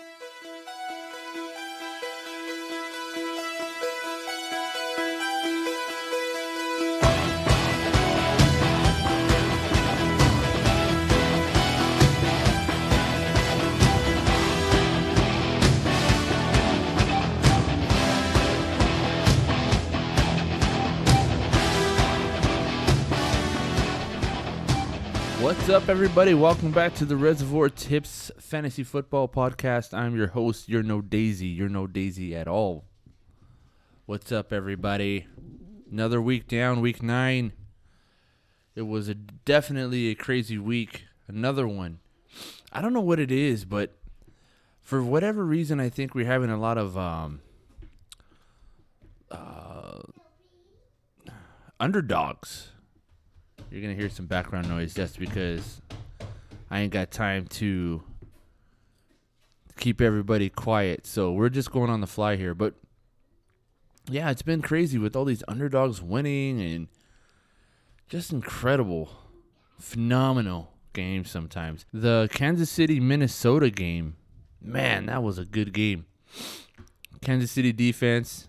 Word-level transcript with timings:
What's 0.00 0.79
up, 25.74 25.88
everybody? 25.88 26.34
Welcome 26.34 26.72
back 26.72 26.94
to 26.94 27.04
the 27.04 27.16
Reservoir 27.16 27.68
Tips 27.68 28.32
Fantasy 28.40 28.82
Football 28.82 29.28
Podcast. 29.28 29.94
I'm 29.94 30.16
your 30.16 30.26
host. 30.26 30.68
You're 30.68 30.82
no 30.82 31.00
Daisy. 31.00 31.46
You're 31.46 31.68
no 31.68 31.86
Daisy 31.86 32.34
at 32.34 32.48
all. 32.48 32.86
What's 34.04 34.32
up, 34.32 34.52
everybody? 34.52 35.28
Another 35.88 36.20
week 36.20 36.48
down, 36.48 36.80
week 36.80 37.04
nine. 37.04 37.52
It 38.74 38.82
was 38.82 39.08
a, 39.08 39.14
definitely 39.14 40.08
a 40.08 40.16
crazy 40.16 40.58
week. 40.58 41.04
Another 41.28 41.68
one. 41.68 42.00
I 42.72 42.80
don't 42.80 42.92
know 42.92 43.00
what 43.00 43.20
it 43.20 43.30
is, 43.30 43.64
but 43.64 43.96
for 44.82 45.04
whatever 45.04 45.44
reason, 45.44 45.78
I 45.78 45.88
think 45.88 46.16
we're 46.16 46.26
having 46.26 46.50
a 46.50 46.58
lot 46.58 46.78
of 46.78 46.98
um, 46.98 47.42
uh, 49.30 50.00
underdogs. 51.78 52.70
You're 53.70 53.82
gonna 53.82 53.94
hear 53.94 54.10
some 54.10 54.26
background 54.26 54.68
noise. 54.68 54.94
just 54.94 55.18
because 55.18 55.80
I 56.70 56.80
ain't 56.80 56.92
got 56.92 57.10
time 57.10 57.46
to 57.46 58.02
keep 59.78 60.00
everybody 60.00 60.48
quiet. 60.48 61.06
So 61.06 61.32
we're 61.32 61.48
just 61.48 61.70
going 61.70 61.90
on 61.90 62.00
the 62.00 62.06
fly 62.06 62.36
here. 62.36 62.54
But 62.54 62.74
yeah, 64.08 64.30
it's 64.30 64.42
been 64.42 64.60
crazy 64.60 64.98
with 64.98 65.14
all 65.14 65.24
these 65.24 65.44
underdogs 65.46 66.02
winning 66.02 66.60
and 66.60 66.88
just 68.08 68.32
incredible, 68.32 69.10
phenomenal 69.78 70.72
games 70.92 71.30
sometimes. 71.30 71.86
The 71.92 72.28
Kansas 72.32 72.70
City 72.70 72.98
Minnesota 72.98 73.70
game, 73.70 74.16
man, 74.60 75.06
that 75.06 75.22
was 75.22 75.38
a 75.38 75.44
good 75.44 75.72
game. 75.72 76.06
Kansas 77.22 77.52
City 77.52 77.72
defense 77.72 78.48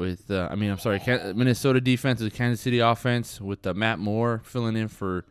with 0.00 0.30
uh, 0.30 0.48
I 0.50 0.54
mean 0.56 0.70
I'm 0.70 0.78
sorry 0.78 1.00
Minnesota 1.34 1.80
defense 1.80 2.20
is 2.20 2.32
Kansas 2.32 2.60
City 2.60 2.78
offense 2.78 3.40
with 3.40 3.64
uh, 3.66 3.74
Matt 3.74 3.98
Moore 3.98 4.40
filling 4.44 4.74
in 4.74 4.88
for 4.88 5.26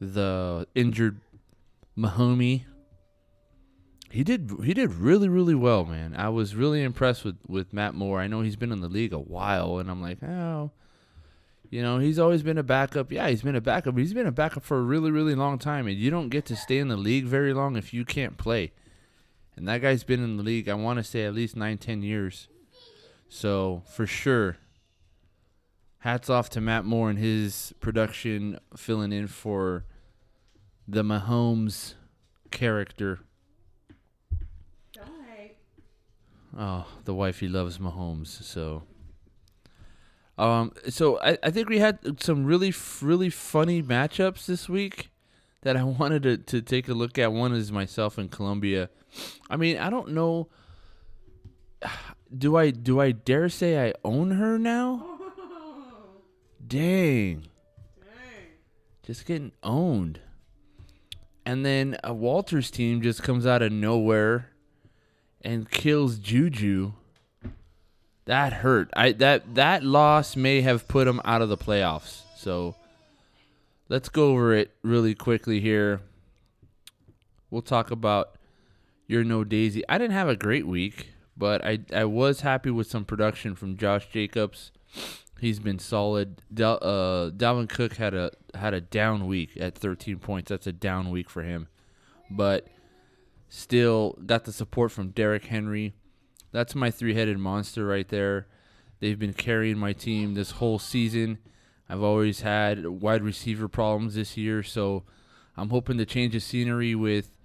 the 0.00 0.68
injured 0.74 1.20
Mahomie. 1.98 2.64
He 4.10 4.22
did 4.22 4.52
he 4.62 4.74
did 4.74 4.92
really 4.94 5.28
really 5.28 5.54
well, 5.54 5.86
man. 5.86 6.14
I 6.14 6.28
was 6.28 6.54
really 6.54 6.82
impressed 6.82 7.24
with 7.24 7.38
with 7.48 7.72
Matt 7.72 7.94
Moore. 7.94 8.20
I 8.20 8.26
know 8.26 8.42
he's 8.42 8.56
been 8.56 8.70
in 8.70 8.80
the 8.80 8.88
league 8.88 9.14
a 9.14 9.18
while, 9.18 9.78
and 9.78 9.90
I'm 9.90 10.02
like, 10.02 10.22
oh, 10.22 10.70
you 11.70 11.82
know, 11.82 11.98
he's 11.98 12.18
always 12.18 12.42
been 12.42 12.58
a 12.58 12.62
backup. 12.62 13.10
Yeah, 13.10 13.28
he's 13.28 13.42
been 13.42 13.56
a 13.56 13.60
backup. 13.62 13.96
He's 13.96 14.14
been 14.14 14.26
a 14.26 14.32
backup 14.32 14.62
for 14.62 14.78
a 14.78 14.82
really 14.82 15.10
really 15.10 15.34
long 15.34 15.58
time, 15.58 15.86
and 15.88 15.96
you 15.96 16.10
don't 16.10 16.28
get 16.28 16.44
to 16.46 16.56
stay 16.56 16.78
in 16.78 16.88
the 16.88 16.96
league 16.96 17.24
very 17.24 17.54
long 17.54 17.76
if 17.76 17.94
you 17.94 18.04
can't 18.04 18.36
play. 18.36 18.72
And 19.56 19.66
that 19.68 19.80
guy's 19.80 20.04
been 20.04 20.22
in 20.22 20.36
the 20.36 20.42
league, 20.42 20.68
I 20.68 20.74
want 20.74 20.98
to 20.98 21.02
say 21.02 21.24
at 21.24 21.34
least 21.34 21.56
nine 21.56 21.78
ten 21.78 22.02
years. 22.02 22.48
So 23.28 23.82
for 23.86 24.06
sure, 24.06 24.56
hats 25.98 26.30
off 26.30 26.48
to 26.50 26.60
Matt 26.60 26.84
Moore 26.84 27.10
and 27.10 27.18
his 27.18 27.74
production 27.80 28.58
filling 28.76 29.12
in 29.12 29.26
for 29.26 29.84
the 30.86 31.02
Mahomes 31.02 31.94
character. 32.50 33.20
Oh, 36.58 36.86
the 37.04 37.12
wifey 37.12 37.48
loves 37.48 37.76
Mahomes. 37.76 38.28
So, 38.28 38.84
um, 40.38 40.72
so 40.88 41.20
I, 41.20 41.36
I 41.42 41.50
think 41.50 41.68
we 41.68 41.80
had 41.80 42.22
some 42.22 42.46
really 42.46 42.72
really 43.02 43.28
funny 43.28 43.82
matchups 43.82 44.46
this 44.46 44.66
week 44.66 45.10
that 45.62 45.76
I 45.76 45.82
wanted 45.82 46.22
to 46.22 46.38
to 46.38 46.62
take 46.62 46.88
a 46.88 46.94
look 46.94 47.18
at. 47.18 47.32
One 47.32 47.52
is 47.52 47.70
myself 47.70 48.18
in 48.18 48.28
Columbia. 48.28 48.88
I 49.50 49.56
mean, 49.56 49.76
I 49.76 49.90
don't 49.90 50.12
know 50.12 50.48
do 52.36 52.56
I 52.56 52.70
do 52.70 53.00
I 53.00 53.12
dare 53.12 53.48
say 53.48 53.88
I 53.88 53.94
own 54.04 54.32
her 54.32 54.58
now? 54.58 55.04
Dang. 56.66 57.46
Dang. 58.00 58.06
Just 59.04 59.26
getting 59.26 59.52
owned. 59.62 60.20
And 61.44 61.64
then 61.64 61.96
a 62.02 62.12
Walters 62.12 62.70
team 62.70 63.02
just 63.02 63.22
comes 63.22 63.46
out 63.46 63.62
of 63.62 63.70
nowhere 63.70 64.50
and 65.42 65.70
kills 65.70 66.18
Juju. 66.18 66.92
That 68.24 68.52
hurt. 68.52 68.90
I 68.96 69.12
that 69.12 69.54
that 69.54 69.84
loss 69.84 70.34
may 70.34 70.60
have 70.62 70.88
put 70.88 71.06
him 71.06 71.20
out 71.24 71.42
of 71.42 71.48
the 71.48 71.56
playoffs. 71.56 72.22
So 72.36 72.74
let's 73.88 74.08
go 74.08 74.30
over 74.30 74.52
it 74.52 74.72
really 74.82 75.14
quickly 75.14 75.60
here. 75.60 76.00
We'll 77.48 77.62
talk 77.62 77.92
about 77.92 78.34
your 79.06 79.22
no 79.22 79.44
Daisy. 79.44 79.84
I 79.88 79.98
didn't 79.98 80.14
have 80.14 80.28
a 80.28 80.34
great 80.34 80.66
week 80.66 81.10
but 81.36 81.64
I 81.64 81.80
I 81.92 82.04
was 82.04 82.40
happy 82.40 82.70
with 82.70 82.86
some 82.86 83.04
production 83.04 83.54
from 83.54 83.76
Josh 83.76 84.08
Jacobs. 84.08 84.72
He's 85.38 85.58
been 85.58 85.78
solid. 85.78 86.42
Del, 86.52 86.78
uh, 86.80 87.30
Dalvin 87.30 87.68
Cook 87.68 87.96
had 87.96 88.14
a 88.14 88.30
had 88.54 88.72
a 88.74 88.80
down 88.80 89.26
week 89.26 89.50
at 89.60 89.76
13 89.76 90.18
points. 90.18 90.48
That's 90.48 90.66
a 90.66 90.72
down 90.72 91.10
week 91.10 91.28
for 91.28 91.42
him, 91.42 91.68
but 92.30 92.68
still 93.48 94.18
got 94.24 94.44
the 94.44 94.52
support 94.52 94.92
from 94.92 95.10
Derrick 95.10 95.46
Henry. 95.46 95.94
That's 96.52 96.74
my 96.74 96.90
three-headed 96.90 97.38
monster 97.38 97.84
right 97.86 98.08
there. 98.08 98.46
They've 99.00 99.18
been 99.18 99.34
carrying 99.34 99.76
my 99.76 99.92
team 99.92 100.34
this 100.34 100.52
whole 100.52 100.78
season. 100.78 101.38
I've 101.88 102.02
always 102.02 102.40
had 102.40 102.86
wide 102.86 103.22
receiver 103.22 103.68
problems 103.68 104.14
this 104.14 104.36
year, 104.38 104.62
so 104.62 105.04
I'm 105.56 105.68
hoping 105.68 105.98
to 105.98 106.06
change 106.06 106.32
the 106.32 106.40
scenery 106.40 106.94
with 106.94 107.35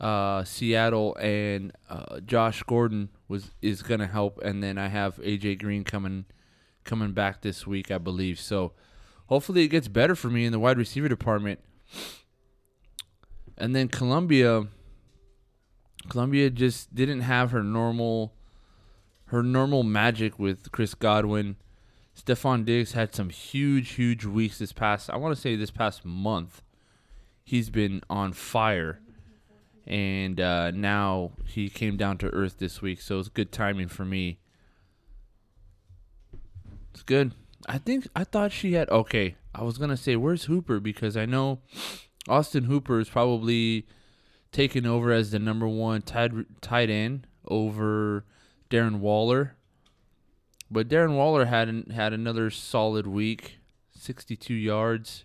uh, 0.00 0.44
Seattle 0.44 1.14
and 1.16 1.72
uh, 1.88 2.20
Josh 2.20 2.62
Gordon 2.62 3.10
was 3.28 3.50
is 3.60 3.82
gonna 3.82 4.06
help, 4.06 4.40
and 4.42 4.62
then 4.62 4.78
I 4.78 4.88
have 4.88 5.16
AJ 5.16 5.60
Green 5.60 5.84
coming 5.84 6.24
coming 6.84 7.12
back 7.12 7.42
this 7.42 7.66
week, 7.66 7.90
I 7.90 7.98
believe. 7.98 8.40
So 8.40 8.72
hopefully 9.26 9.64
it 9.64 9.68
gets 9.68 9.88
better 9.88 10.14
for 10.14 10.30
me 10.30 10.46
in 10.46 10.52
the 10.52 10.58
wide 10.58 10.78
receiver 10.78 11.08
department. 11.08 11.60
And 13.58 13.76
then 13.76 13.88
Columbia, 13.88 14.68
Columbia 16.08 16.48
just 16.48 16.94
didn't 16.94 17.20
have 17.20 17.50
her 17.50 17.62
normal 17.62 18.32
her 19.26 19.42
normal 19.42 19.82
magic 19.82 20.38
with 20.38 20.72
Chris 20.72 20.94
Godwin. 20.94 21.56
Stefon 22.16 22.64
Diggs 22.64 22.92
had 22.92 23.14
some 23.14 23.30
huge, 23.30 23.90
huge 23.92 24.24
weeks 24.24 24.58
this 24.58 24.72
past. 24.72 25.08
I 25.10 25.16
want 25.16 25.34
to 25.34 25.40
say 25.40 25.56
this 25.56 25.70
past 25.70 26.04
month, 26.04 26.62
he's 27.44 27.70
been 27.70 28.02
on 28.10 28.32
fire 28.32 29.00
and 29.86 30.40
uh, 30.40 30.70
now 30.70 31.32
he 31.46 31.68
came 31.68 31.96
down 31.96 32.18
to 32.18 32.28
earth 32.28 32.58
this 32.58 32.80
week, 32.82 33.00
so 33.00 33.18
it's 33.18 33.28
good 33.28 33.52
timing 33.52 33.88
for 33.88 34.04
me. 34.04 34.38
It's 36.92 37.02
good. 37.02 37.32
I 37.68 37.78
think 37.78 38.08
I 38.14 38.24
thought 38.24 38.52
she 38.52 38.72
had 38.72 38.88
okay. 38.90 39.36
I 39.54 39.62
was 39.64 39.78
gonna 39.78 39.96
say 39.96 40.16
where's 40.16 40.44
Hooper 40.44 40.80
because 40.80 41.16
I 41.16 41.26
know 41.26 41.60
Austin 42.28 42.64
Hooper 42.64 43.00
is 43.00 43.08
probably 43.08 43.86
taken 44.52 44.86
over 44.86 45.12
as 45.12 45.30
the 45.30 45.38
number 45.38 45.68
one 45.68 46.02
tight 46.02 46.32
tight 46.60 46.90
end 46.90 47.26
over 47.48 48.24
Darren 48.70 48.98
Waller, 49.00 49.56
but 50.70 50.88
Darren 50.88 51.16
Waller 51.16 51.46
hadn't 51.46 51.92
had 51.92 52.12
another 52.12 52.50
solid 52.50 53.06
week, 53.06 53.58
sixty 53.92 54.36
two 54.36 54.54
yards. 54.54 55.24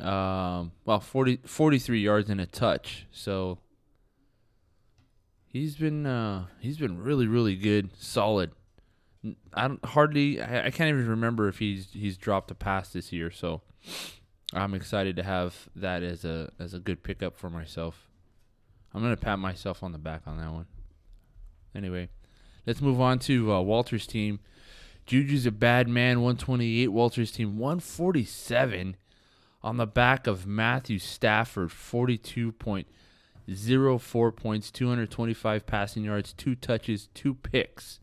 Um, 0.00 0.72
well, 0.84 1.00
40, 1.00 1.40
43 1.44 2.00
yards 2.00 2.28
and 2.28 2.40
a 2.40 2.46
touch. 2.46 3.06
So 3.10 3.58
he's 5.46 5.76
been 5.76 6.06
uh, 6.06 6.46
he's 6.60 6.78
been 6.78 7.02
really 7.02 7.26
really 7.26 7.56
good, 7.56 7.90
solid. 7.96 8.50
I 9.54 9.68
don't 9.68 9.84
hardly 9.84 10.40
I, 10.40 10.66
I 10.66 10.70
can't 10.70 10.90
even 10.90 11.08
remember 11.08 11.48
if 11.48 11.58
he's 11.58 11.88
he's 11.92 12.16
dropped 12.16 12.50
a 12.50 12.54
pass 12.54 12.90
this 12.90 13.12
year. 13.12 13.30
So 13.30 13.62
I'm 14.52 14.74
excited 14.74 15.16
to 15.16 15.22
have 15.22 15.68
that 15.74 16.02
as 16.02 16.24
a 16.24 16.50
as 16.58 16.74
a 16.74 16.78
good 16.78 17.02
pickup 17.02 17.36
for 17.36 17.48
myself. 17.48 18.08
I'm 18.94 19.02
gonna 19.02 19.16
pat 19.16 19.38
myself 19.38 19.82
on 19.82 19.92
the 19.92 19.98
back 19.98 20.22
on 20.26 20.38
that 20.38 20.52
one. 20.52 20.66
Anyway, 21.74 22.08
let's 22.66 22.80
move 22.80 23.00
on 23.00 23.18
to 23.20 23.52
uh, 23.52 23.60
Walter's 23.60 24.06
team. 24.06 24.40
Juju's 25.06 25.46
a 25.46 25.52
bad 25.52 25.88
man, 25.88 26.20
128. 26.20 26.88
Walter's 26.88 27.30
team, 27.30 27.58
147 27.58 28.96
on 29.66 29.76
the 29.78 29.86
back 29.86 30.28
of 30.28 30.46
Matthew 30.46 31.00
Stafford, 31.00 31.70
42.04 31.70 34.36
points, 34.36 34.70
225 34.70 35.66
passing 35.66 36.04
yards, 36.04 36.32
two 36.32 36.54
touches, 36.54 37.08
two 37.14 37.34
picks. 37.34 37.98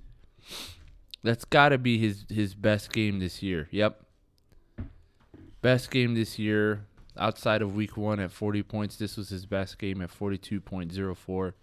That's 1.23 1.45
got 1.45 1.69
to 1.69 1.77
be 1.77 1.97
his, 1.97 2.25
his 2.27 2.53
best 2.53 2.91
game 2.91 3.19
this 3.19 3.41
year. 3.41 3.69
Yep. 3.71 4.03
Best 5.61 5.89
game 5.89 6.15
this 6.15 6.37
year. 6.37 6.85
outside 7.17 7.61
of 7.61 7.73
week 7.73 7.95
one 7.95 8.19
at 8.19 8.33
40 8.33 8.61
points. 8.63 8.97
This 8.97 9.15
was 9.15 9.29
his 9.29 9.45
best 9.45 9.79
game 9.79 10.01
at 10.01 10.11
42.04. 10.11 11.53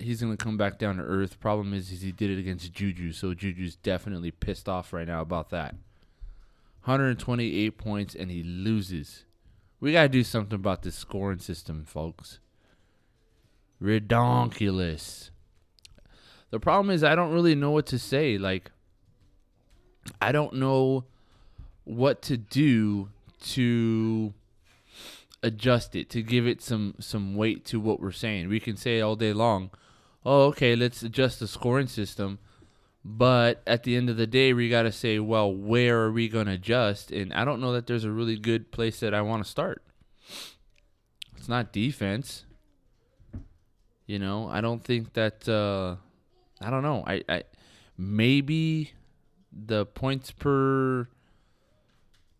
He's 0.00 0.20
going 0.20 0.36
to 0.36 0.44
come 0.44 0.56
back 0.56 0.80
down 0.80 0.96
to 0.96 1.04
earth. 1.04 1.38
Problem 1.38 1.72
is, 1.74 1.92
is 1.92 2.00
he 2.00 2.10
did 2.10 2.28
it 2.28 2.40
against 2.40 2.72
Juju, 2.72 3.12
so 3.12 3.34
Juju's 3.34 3.76
definitely 3.76 4.32
pissed 4.32 4.68
off 4.68 4.92
right 4.92 5.06
now 5.06 5.20
about 5.20 5.50
that. 5.50 5.76
128 6.84 7.78
points, 7.78 8.14
and 8.14 8.30
he 8.30 8.42
loses. 8.42 9.24
We 9.80 9.92
got 9.92 10.02
to 10.02 10.08
do 10.08 10.22
something 10.22 10.54
about 10.54 10.82
this 10.82 10.94
scoring 10.94 11.38
system, 11.38 11.84
folks. 11.84 12.40
Redonkulous. 13.82 15.30
The 16.50 16.60
problem 16.60 16.94
is, 16.94 17.02
I 17.02 17.14
don't 17.14 17.32
really 17.32 17.54
know 17.54 17.70
what 17.70 17.86
to 17.86 17.98
say. 17.98 18.38
Like, 18.38 18.70
I 20.20 20.30
don't 20.30 20.54
know 20.54 21.04
what 21.84 22.22
to 22.22 22.36
do 22.36 23.08
to 23.42 24.34
adjust 25.42 25.94
it 25.94 26.08
to 26.10 26.22
give 26.22 26.46
it 26.46 26.62
some 26.62 26.94
some 26.98 27.34
weight 27.34 27.64
to 27.66 27.78
what 27.78 28.00
we're 28.00 28.10
saying. 28.10 28.48
We 28.48 28.60
can 28.60 28.76
say 28.76 29.00
all 29.00 29.16
day 29.16 29.32
long, 29.32 29.70
"Oh, 30.24 30.46
okay, 30.46 30.74
let's 30.74 31.02
adjust 31.02 31.40
the 31.40 31.46
scoring 31.48 31.86
system." 31.86 32.38
But 33.04 33.62
at 33.66 33.82
the 33.82 33.96
end 33.96 34.08
of 34.08 34.16
the 34.16 34.26
day, 34.26 34.54
we 34.54 34.70
got 34.70 34.82
to 34.82 34.92
say, 34.92 35.18
"Well, 35.18 35.52
where 35.52 36.00
are 36.00 36.12
we 36.12 36.28
going 36.28 36.46
to 36.46 36.52
adjust?" 36.52 37.10
And 37.10 37.32
I 37.34 37.44
don't 37.44 37.60
know 37.60 37.72
that 37.72 37.86
there's 37.86 38.04
a 38.04 38.10
really 38.10 38.38
good 38.38 38.72
place 38.72 39.00
that 39.00 39.12
I 39.12 39.20
want 39.20 39.44
to 39.44 39.50
start. 39.50 39.82
It's 41.36 41.48
not 41.48 41.72
defense. 41.72 42.46
You 44.06 44.18
know, 44.18 44.48
I 44.48 44.62
don't 44.62 44.82
think 44.82 45.12
that 45.12 45.46
uh 45.48 45.96
I 46.64 46.70
don't 46.70 46.82
know. 46.82 47.04
I 47.06 47.22
I 47.28 47.42
maybe 47.98 48.92
the 49.52 49.84
points 49.84 50.30
per 50.30 51.08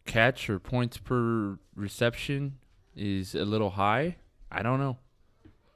catch 0.07 0.49
or 0.49 0.59
points 0.59 0.97
per 0.97 1.59
reception 1.75 2.59
is 2.97 3.35
a 3.35 3.45
little 3.45 3.71
high. 3.71 4.17
I 4.51 4.63
don't 4.63 4.79
know. 4.79 4.99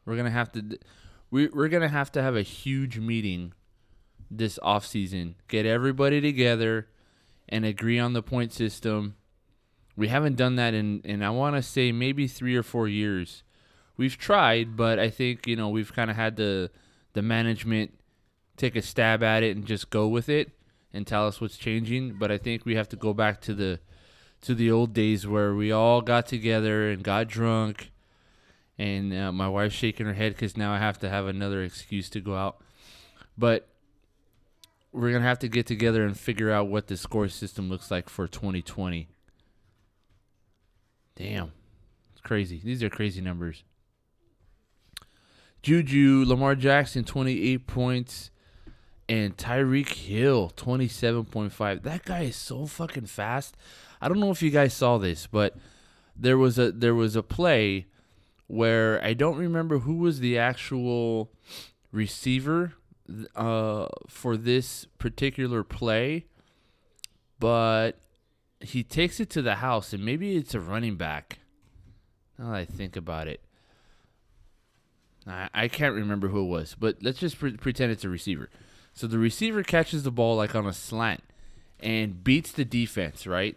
We're 0.05 0.17
gonna 0.17 0.31
have 0.31 0.53
to 0.53 0.79
we 1.31 1.49
we're 1.49 1.69
gonna 1.69 1.89
have 1.89 2.11
to 2.13 2.23
have 2.23 2.37
a 2.37 2.43
huge 2.43 2.99
meeting 2.99 3.53
this 4.31 4.59
off 4.63 4.87
season. 4.87 5.37
Get 5.49 5.67
everybody 5.67 6.21
together 6.21 6.89
and 7.49 7.65
agree 7.65 7.99
on 7.99 8.13
the 8.13 8.23
point 8.23 8.53
system. 8.53 9.17
We 9.97 10.09
haven't 10.09 10.37
done 10.37 10.57
that 10.57 10.75
in, 10.75 11.01
in 11.01 11.23
I 11.23 11.31
want 11.31 11.57
to 11.57 11.63
say 11.63 11.93
maybe 11.93 12.27
three 12.27 12.57
or 12.57 12.63
four 12.63 12.89
years. 12.89 13.43
We've 13.97 14.17
tried, 14.17 14.77
but 14.77 14.99
I 14.99 15.11
think 15.11 15.47
you 15.47 15.57
know 15.57 15.69
we've 15.69 15.93
kind 15.93 16.11
of 16.11 16.17
had 16.17 16.37
the 16.37 16.71
the 17.15 17.23
management 17.23 17.99
take 18.57 18.77
a 18.77 18.83
stab 18.83 19.23
at 19.23 19.43
it 19.43 19.57
and 19.57 19.67
just 19.67 19.91
go 19.91 20.07
with 20.07 20.29
it 20.29 20.53
and 20.93 21.07
tell 21.07 21.27
us 21.27 21.41
what's 21.41 21.57
changing. 21.57 22.15
But 22.15 22.31
I 22.31 22.39
think 22.39 22.65
we 22.65 22.77
have 22.77 22.89
to 22.91 22.97
go 22.97 23.13
back 23.13 23.41
to 23.43 23.55
the 23.55 23.81
to 24.43 24.55
the 24.55 24.71
old 24.71 24.93
days 24.93 25.27
where 25.27 25.55
we 25.55 25.73
all 25.73 26.01
got 26.01 26.27
together 26.27 26.91
and 26.91 27.03
got 27.03 27.27
drunk, 27.27 27.91
and 28.79 29.13
uh, 29.13 29.33
my 29.33 29.49
wife's 29.49 29.75
shaking 29.75 30.07
her 30.07 30.15
head 30.15 30.33
because 30.35 30.57
now 30.57 30.73
I 30.73 30.79
have 30.79 30.99
to 31.01 31.09
have 31.09 31.27
another 31.27 31.63
excuse 31.63 32.09
to 32.11 32.21
go 32.21 32.37
out. 32.37 32.61
But 33.37 33.68
we're 34.93 35.13
gonna 35.13 35.25
have 35.25 35.39
to 35.41 35.49
get 35.49 35.67
together 35.67 36.05
and 36.05 36.19
figure 36.19 36.51
out 36.51 36.69
what 36.69 36.87
the 36.87 36.97
score 36.97 37.29
system 37.29 37.69
looks 37.69 37.91
like 37.91 38.09
for 38.09 38.27
2020. 38.27 39.09
Damn, 41.17 41.53
it's 42.13 42.21
crazy. 42.21 42.61
These 42.65 42.83
are 42.83 42.91
crazy 42.91 43.21
numbers. 43.21 43.65
Juju, 45.63 46.25
Lamar 46.27 46.55
Jackson, 46.55 47.05
28 47.05 47.67
points 47.67 48.31
and 49.09 49.37
Tyreek 49.37 49.93
Hill 49.93 50.53
27.5. 50.57 51.83
That 51.83 52.05
guy 52.05 52.21
is 52.23 52.37
so 52.37 52.67
fucking 52.67 53.07
fast. 53.07 53.57
I 54.01 54.09
don't 54.09 54.21
know 54.21 54.31
if 54.31 54.43
you 54.43 54.51
guys 54.51 54.75
saw 54.75 54.99
this, 54.99 55.27
but 55.27 55.57
there 56.15 56.39
was 56.39 56.59
a 56.59 56.73
there 56.73 56.95
was 56.95 57.17
a 57.17 57.23
play 57.23 57.87
where 58.47 59.03
I 59.05 59.15
don't 59.15 59.37
remember 59.37 59.81
who 59.81 59.97
was 59.99 60.21
the 60.21 60.39
actual 60.39 61.33
receiver 61.91 62.75
uh, 63.35 63.89
for 64.09 64.37
this 64.37 64.87
particular 64.99 65.63
play, 65.65 66.27
but 67.39 67.99
he 68.61 68.83
takes 68.83 69.21
it 69.21 69.31
to 69.31 69.43
the 69.43 69.57
house, 69.57 69.93
and 69.93 70.05
maybe 70.05 70.37
it's 70.37 70.55
a 70.55 70.61
running 70.61 70.97
back. 70.97 71.39
Now 72.39 72.51
that 72.51 72.57
I 72.57 72.65
think 72.65 72.97
about 72.97 73.29
it, 73.29 73.41
I, 75.27 75.49
I 75.55 75.69
can't 75.69 75.95
remember 75.95 76.29
who 76.29 76.45
it 76.45 76.49
was, 76.49 76.77
but 76.79 76.97
let's 77.03 77.19
just 77.19 77.39
pre- 77.39 77.57
pretend 77.57 77.93
it's 77.93 78.05
a 78.05 78.09
receiver. 78.09 78.49
So 78.93 79.07
the 79.07 79.19
receiver 79.19 79.63
catches 79.63 80.03
the 80.03 80.11
ball 80.11 80.37
like 80.37 80.55
on 80.55 80.67
a 80.67 80.73
slant 80.73 81.23
and 81.81 82.25
beats 82.25 82.53
the 82.53 82.65
defense, 82.65 83.27
right? 83.27 83.57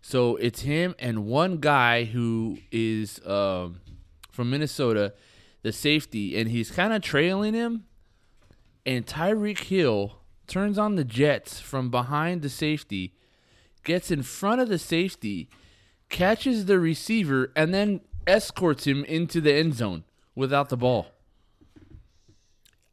So 0.00 0.36
it's 0.36 0.62
him 0.62 0.96
and 0.98 1.26
one 1.26 1.58
guy 1.58 2.04
who 2.04 2.58
is 2.72 3.24
um, 3.24 3.80
from 4.32 4.50
Minnesota, 4.50 5.14
the 5.62 5.72
safety, 5.72 6.36
and 6.36 6.50
he's 6.50 6.70
kind 6.72 6.92
of 6.92 7.02
trailing 7.02 7.54
him. 7.54 7.84
And 8.84 9.06
Tyreek 9.06 9.58
Hill 9.58 10.18
turns 10.46 10.78
on 10.78 10.96
the 10.96 11.04
Jets 11.04 11.60
from 11.60 11.90
behind 11.90 12.42
the 12.42 12.48
safety, 12.48 13.14
gets 13.84 14.10
in 14.10 14.22
front 14.22 14.60
of 14.60 14.68
the 14.68 14.78
safety, 14.78 15.48
catches 16.08 16.66
the 16.66 16.78
receiver, 16.78 17.52
and 17.54 17.72
then 17.72 18.00
escorts 18.26 18.86
him 18.86 19.04
into 19.04 19.40
the 19.40 19.52
end 19.52 19.74
zone 19.74 20.04
without 20.34 20.68
the 20.68 20.76
ball. 20.76 21.06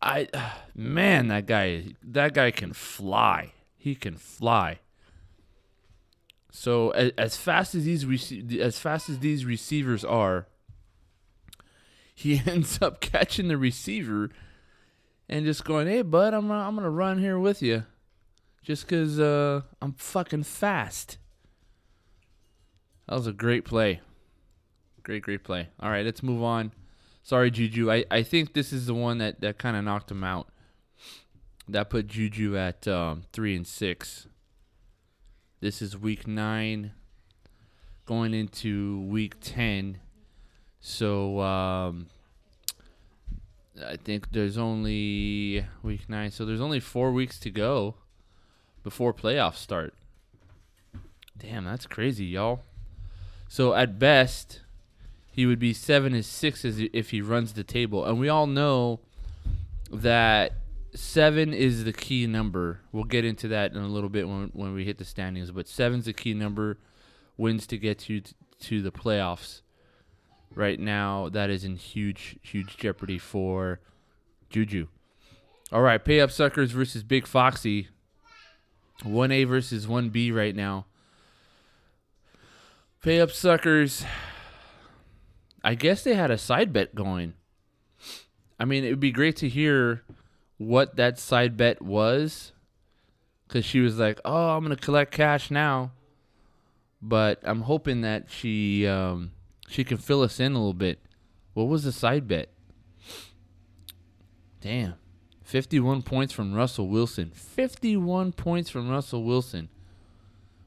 I 0.01 0.27
man, 0.75 1.27
that 1.27 1.45
guy 1.45 1.95
that 2.03 2.33
guy 2.33 2.51
can 2.51 2.73
fly. 2.73 3.53
He 3.77 3.95
can 3.95 4.15
fly. 4.15 4.79
So 6.51 6.89
as, 6.91 7.11
as 7.17 7.37
fast 7.37 7.75
as 7.75 7.85
these 7.85 8.05
rece- 8.05 8.57
as 8.59 8.79
fast 8.79 9.09
as 9.09 9.19
these 9.19 9.45
receivers 9.45 10.03
are, 10.03 10.47
he 12.13 12.41
ends 12.45 12.81
up 12.81 13.01
catching 13.01 13.47
the 13.47 13.57
receiver 13.57 14.29
and 15.29 15.45
just 15.45 15.63
going, 15.63 15.87
"Hey, 15.87 16.01
bud, 16.01 16.33
I'm 16.33 16.51
I'm 16.51 16.75
gonna 16.75 16.89
run 16.89 17.19
here 17.19 17.39
with 17.39 17.61
you, 17.61 17.85
just 18.63 18.87
cause 18.87 19.19
uh, 19.19 19.61
I'm 19.81 19.93
fucking 19.93 20.43
fast." 20.43 21.17
That 23.07 23.15
was 23.15 23.27
a 23.27 23.33
great 23.33 23.65
play. 23.65 24.01
Great, 25.01 25.23
great 25.23 25.43
play. 25.43 25.69
All 25.79 25.89
right, 25.89 26.05
let's 26.05 26.21
move 26.21 26.43
on. 26.43 26.71
Sorry, 27.23 27.49
Juju. 27.49 27.91
I, 27.91 28.05
I 28.11 28.21
think 28.23 28.53
this 28.53 28.71
is 28.71 28.85
the 28.85 28.93
one 28.93 29.17
that, 29.17 29.41
that 29.41 29.57
kind 29.57 29.75
of 29.75 29.83
knocked 29.83 30.11
him 30.11 30.23
out. 30.23 30.49
That 31.67 31.89
put 31.89 32.07
Juju 32.07 32.57
at 32.57 32.87
um, 32.87 33.23
three 33.31 33.55
and 33.55 33.65
six. 33.65 34.27
This 35.59 35.81
is 35.81 35.97
week 35.97 36.27
nine, 36.27 36.91
going 38.05 38.33
into 38.33 39.01
week 39.01 39.35
ten. 39.41 39.99
So 40.79 41.39
um, 41.41 42.07
I 43.85 43.97
think 43.97 44.31
there's 44.31 44.57
only 44.57 45.65
week 45.83 46.09
nine. 46.09 46.31
So 46.31 46.45
there's 46.45 46.61
only 46.61 46.79
four 46.79 47.11
weeks 47.11 47.39
to 47.39 47.49
go 47.49 47.95
before 48.83 49.13
playoffs 49.13 49.57
start. 49.57 49.93
Damn, 51.37 51.65
that's 51.65 51.85
crazy, 51.85 52.25
y'all. 52.25 52.61
So 53.47 53.73
at 53.73 53.97
best, 53.97 54.61
he 55.31 55.45
would 55.45 55.59
be 55.59 55.73
seven 55.73 56.13
and 56.13 56.25
six 56.25 56.65
if 56.65 57.11
he 57.11 57.21
runs 57.21 57.53
the 57.53 57.63
table, 57.63 58.05
and 58.05 58.19
we 58.19 58.29
all 58.29 58.47
know 58.47 58.99
that 59.91 60.53
seven 60.93 61.53
is 61.53 61.83
the 61.83 61.93
key 61.93 62.27
number. 62.27 62.81
We'll 62.91 63.05
get 63.05 63.25
into 63.25 63.47
that 63.49 63.71
in 63.71 63.77
a 63.77 63.87
little 63.87 64.09
bit 64.09 64.27
when 64.27 64.49
when 64.53 64.73
we 64.73 64.85
hit 64.85 64.97
the 64.97 65.05
standings, 65.05 65.51
but 65.51 65.67
seven's 65.67 66.05
the 66.05 66.13
key 66.13 66.33
number. 66.33 66.77
Wins 67.37 67.65
to 67.67 67.77
get 67.77 68.09
you 68.09 68.21
to 68.59 68.81
the 68.81 68.91
playoffs. 68.91 69.61
Right 70.59 70.77
now, 70.77 71.29
that 71.29 71.49
is 71.49 71.63
in 71.63 71.77
huge, 71.77 72.35
huge 72.41 72.75
jeopardy 72.75 73.17
for 73.17 73.79
Juju. 74.49 74.87
All 75.71 75.81
right, 75.81 76.03
pay 76.03 76.19
up 76.19 76.31
suckers 76.31 76.71
versus 76.71 77.01
Big 77.01 77.25
Foxy. 77.25 77.87
One 79.03 79.31
A 79.31 79.45
versus 79.45 79.87
one 79.87 80.09
B 80.09 80.33
right 80.33 80.53
now. 80.53 80.85
Pay 83.01 83.21
up 83.21 83.31
suckers 83.31 84.03
I 85.63 85.75
guess 85.75 86.03
they 86.03 86.15
had 86.15 86.29
a 86.29 86.37
side 86.37 86.73
bet 86.73 86.93
going. 86.93 87.35
I 88.59 88.65
mean, 88.65 88.83
it 88.83 88.89
would 88.89 88.99
be 88.99 89.11
great 89.11 89.37
to 89.37 89.47
hear 89.47 90.03
what 90.57 90.97
that 90.97 91.17
side 91.17 91.55
bet 91.55 91.81
was. 91.81 92.51
Because 93.47 93.63
she 93.63 93.79
was 93.79 93.97
like, 93.97 94.19
oh, 94.25 94.57
I'm 94.57 94.67
to 94.67 94.75
collect 94.75 95.13
cash 95.13 95.49
now. 95.49 95.91
But 97.01 97.39
I'm 97.43 97.61
hoping 97.61 98.01
that 98.01 98.29
she 98.29 98.85
um, 98.85 99.31
she 99.69 99.83
can 99.83 99.97
fill 99.97 100.23
us 100.23 100.39
in 100.39 100.53
a 100.53 100.57
little 100.57 100.73
bit. 100.73 100.99
What 101.53 101.67
was 101.67 101.83
the 101.83 101.91
side 101.91 102.27
bet? 102.27 102.49
Damn. 104.61 104.95
51 105.43 106.01
points 106.01 106.33
from 106.33 106.53
Russell 106.53 106.87
Wilson. 106.87 107.31
51 107.33 108.33
points 108.33 108.69
from 108.69 108.89
Russell 108.89 109.23
Wilson. 109.23 109.69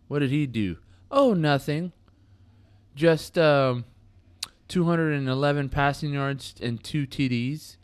What 0.07 0.21
did 0.21 0.31
he 0.31 0.47
do? 0.47 0.79
Oh, 1.11 1.35
nothing. 1.35 1.93
Just 2.95 3.37
um, 3.37 3.85
211 4.69 5.69
passing 5.69 6.15
yards 6.15 6.55
and 6.63 6.83
two 6.83 7.07
TDs, 7.07 7.77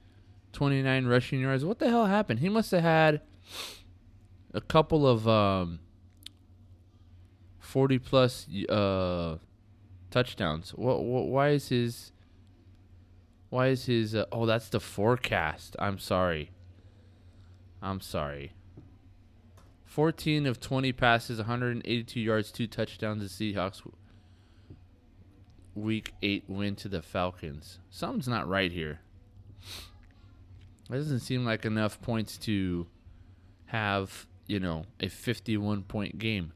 29 0.53 1.07
rushing 1.07 1.41
yards. 1.41 1.65
What 1.65 1.81
the 1.81 1.89
hell 1.89 2.07
happened? 2.07 2.41
He 2.41 2.49
must 2.49 2.71
have 2.71 2.83
had 2.83 3.23
a 4.55 4.61
couple 4.61 5.07
of 5.07 5.27
um, 5.27 5.81
40 7.59 7.99
plus 7.99 8.47
uh, 8.69 9.39
touchdowns. 10.11 10.71
What, 10.71 11.05
what 11.05 11.27
why 11.27 11.51
is 11.51 11.69
his 11.69 12.13
why 13.51 13.69
is 13.69 13.87
his 13.87 14.15
uh, 14.15 14.27
oh 14.33 14.47
that's 14.47 14.69
the 14.69 14.81
forecast. 14.81 15.77
I'm 15.79 15.99
sorry. 15.99 16.51
I'm 17.81 18.01
sorry. 18.01 18.53
14 19.85 20.47
of 20.47 20.61
20 20.61 20.93
passes, 20.93 21.39
182 21.39 22.21
yards, 22.21 22.53
two 22.53 22.67
touchdowns. 22.67 23.37
The 23.37 23.55
Seahawks 23.55 23.83
week 25.75 26.13
8 26.23 26.45
win 26.49 26.77
to 26.77 26.89
the 26.89 27.03
Falcons. 27.03 27.79
Something's 27.91 28.29
not 28.29 28.49
right 28.49 28.71
here. 28.71 29.01
That 30.89 30.97
doesn't 30.97 31.21
seem 31.21 31.45
like 31.45 31.65
enough 31.65 32.01
points 32.01 32.37
to 32.39 32.87
have, 33.67 34.27
you 34.47 34.61
know, 34.61 34.85
a 35.01 35.09
51 35.09 35.83
point 35.85 36.19
game. 36.19 36.53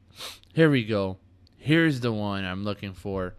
Here 0.53 0.69
we 0.69 0.83
go. 0.85 1.17
Here's 1.57 2.01
the 2.01 2.11
one 2.11 2.45
I'm 2.45 2.63
looking 2.63 2.93
for 2.93 3.35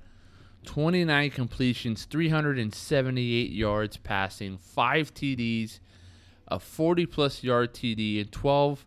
29 0.65 1.31
completions, 1.31 2.05
378 2.05 3.51
yards 3.51 3.97
passing, 3.97 4.59
5 4.59 5.15
TDs, 5.15 5.79
a 6.49 6.59
40 6.59 7.07
plus 7.07 7.43
yard 7.43 7.73
TD, 7.75 8.21
and 8.21 8.33
12 8.33 8.85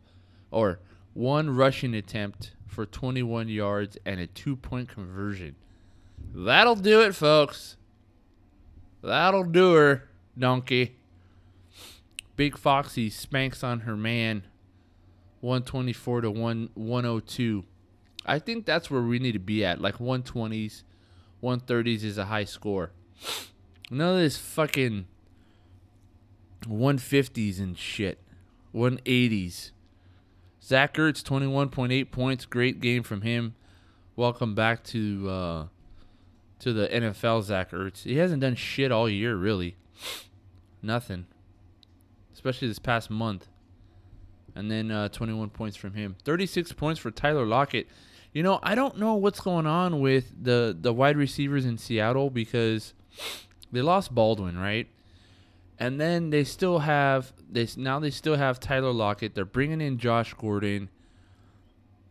or 0.51 0.79
one 1.13 1.55
rushing 1.55 1.93
attempt 1.93 2.51
for 2.65 2.85
21 2.85 3.49
yards 3.49 3.97
and 4.05 4.19
a 4.19 4.27
two 4.27 4.55
point 4.55 4.89
conversion. 4.89 5.55
That'll 6.33 6.75
do 6.75 7.01
it, 7.01 7.15
folks. 7.15 7.77
That'll 9.01 9.43
do 9.43 9.73
her, 9.73 10.09
donkey. 10.37 10.95
Big 12.35 12.57
Foxy 12.57 13.09
spanks 13.09 13.63
on 13.63 13.81
her 13.81 13.97
man 13.97 14.43
124 15.41 16.21
to 16.21 16.31
1 16.31 16.69
102. 16.75 17.65
I 18.25 18.39
think 18.39 18.65
that's 18.65 18.91
where 18.91 19.01
we 19.01 19.19
need 19.19 19.31
to 19.31 19.39
be 19.39 19.65
at. 19.65 19.81
Like 19.81 19.97
120s, 19.97 20.83
130s 21.43 22.03
is 22.03 22.17
a 22.17 22.25
high 22.25 22.45
score. 22.45 22.91
None 23.89 24.15
of 24.15 24.19
this 24.19 24.37
fucking 24.37 25.05
150s 26.65 27.59
and 27.59 27.77
shit. 27.77 28.19
180s. 28.73 29.71
Zach 30.63 30.95
Ertz, 30.95 31.23
21.8 31.23 32.11
points. 32.11 32.45
Great 32.45 32.81
game 32.81 33.03
from 33.03 33.21
him. 33.21 33.55
Welcome 34.15 34.55
back 34.55 34.83
to 34.85 35.29
uh, 35.29 35.65
to 36.59 36.73
the 36.73 36.87
NFL, 36.87 37.43
Zach 37.43 37.71
Ertz. 37.71 38.03
He 38.03 38.17
hasn't 38.17 38.41
done 38.41 38.55
shit 38.55 38.91
all 38.91 39.07
year, 39.07 39.35
really. 39.35 39.75
Nothing. 40.81 41.27
Especially 42.33 42.67
this 42.67 42.79
past 42.79 43.09
month. 43.09 43.47
And 44.55 44.71
then 44.71 44.89
uh, 44.89 45.09
21 45.09 45.51
points 45.51 45.77
from 45.77 45.93
him. 45.93 46.15
36 46.23 46.73
points 46.73 46.99
for 46.99 47.11
Tyler 47.11 47.45
Lockett. 47.45 47.87
You 48.33 48.43
know, 48.43 48.59
I 48.61 48.75
don't 48.75 48.97
know 48.97 49.15
what's 49.15 49.39
going 49.39 49.65
on 49.65 49.99
with 49.99 50.31
the 50.43 50.77
the 50.79 50.93
wide 50.93 51.17
receivers 51.17 51.65
in 51.65 51.77
Seattle 51.77 52.29
because 52.29 52.93
they 53.71 53.81
lost 53.81 54.13
Baldwin, 54.13 54.57
right? 54.57 54.87
And 55.79 55.99
then 55.99 56.29
they 56.29 56.43
still 56.43 56.79
have 56.79 57.33
they 57.49 57.67
now 57.77 57.99
they 57.99 58.09
still 58.09 58.35
have 58.35 58.59
Tyler 58.59 58.91
Lockett. 58.91 59.35
They're 59.35 59.45
bringing 59.45 59.81
in 59.81 59.97
Josh 59.97 60.33
Gordon. 60.33 60.89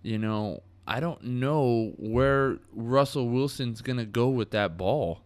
You 0.02 0.18
know, 0.18 0.62
I 0.86 1.00
don't 1.00 1.22
know 1.22 1.92
where 1.98 2.58
Russell 2.72 3.28
Wilson's 3.28 3.80
gonna 3.82 4.04
go 4.04 4.28
with 4.28 4.50
that 4.52 4.76
ball, 4.76 5.20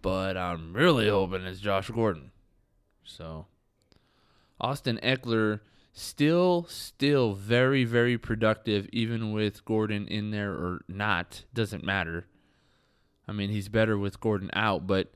but 0.00 0.36
I'm 0.36 0.72
really 0.72 1.08
hoping 1.08 1.42
it's 1.42 1.60
Josh 1.60 1.90
Gordon. 1.90 2.30
So, 3.04 3.46
Austin 4.60 5.00
Ekeler 5.02 5.60
still 5.92 6.66
still 6.68 7.34
very 7.34 7.84
very 7.84 8.16
productive 8.16 8.88
even 8.92 9.32
with 9.32 9.64
Gordon 9.64 10.06
in 10.06 10.30
there 10.30 10.52
or 10.52 10.82
not 10.88 11.44
doesn't 11.52 11.84
matter. 11.84 12.26
I 13.26 13.32
mean, 13.32 13.50
he's 13.50 13.68
better 13.68 13.96
with 13.96 14.18
Gordon 14.18 14.50
out, 14.54 14.88
but 14.88 15.12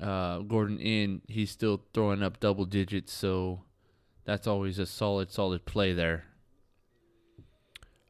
uh, 0.00 0.38
Gordon 0.40 0.80
in, 0.80 1.22
he's 1.28 1.50
still 1.50 1.82
throwing 1.92 2.22
up 2.22 2.40
double 2.40 2.64
digits, 2.64 3.12
so 3.12 3.62
that's 4.24 4.46
always 4.46 4.78
a 4.78 4.86
solid 4.86 5.30
solid 5.30 5.64
play 5.64 5.92
there. 5.92 6.24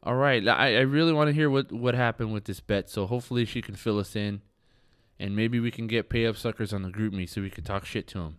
All 0.02 0.14
right, 0.14 0.46
I, 0.46 0.76
I 0.76 0.80
really 0.80 1.12
want 1.12 1.28
to 1.28 1.34
hear 1.34 1.50
what 1.50 1.70
what 1.70 1.94
happened 1.94 2.32
with 2.32 2.44
this 2.44 2.60
bet, 2.60 2.88
so 2.88 3.06
hopefully 3.06 3.44
she 3.44 3.60
can 3.60 3.74
fill 3.74 3.98
us 3.98 4.16
in, 4.16 4.40
and 5.18 5.36
maybe 5.36 5.60
we 5.60 5.70
can 5.70 5.86
get 5.86 6.08
pay 6.08 6.26
up 6.26 6.36
suckers 6.36 6.72
on 6.72 6.82
the 6.82 6.90
GroupMe 6.90 7.28
so 7.28 7.42
we 7.42 7.50
can 7.50 7.64
talk 7.64 7.84
shit 7.84 8.06
to 8.08 8.18
them. 8.18 8.38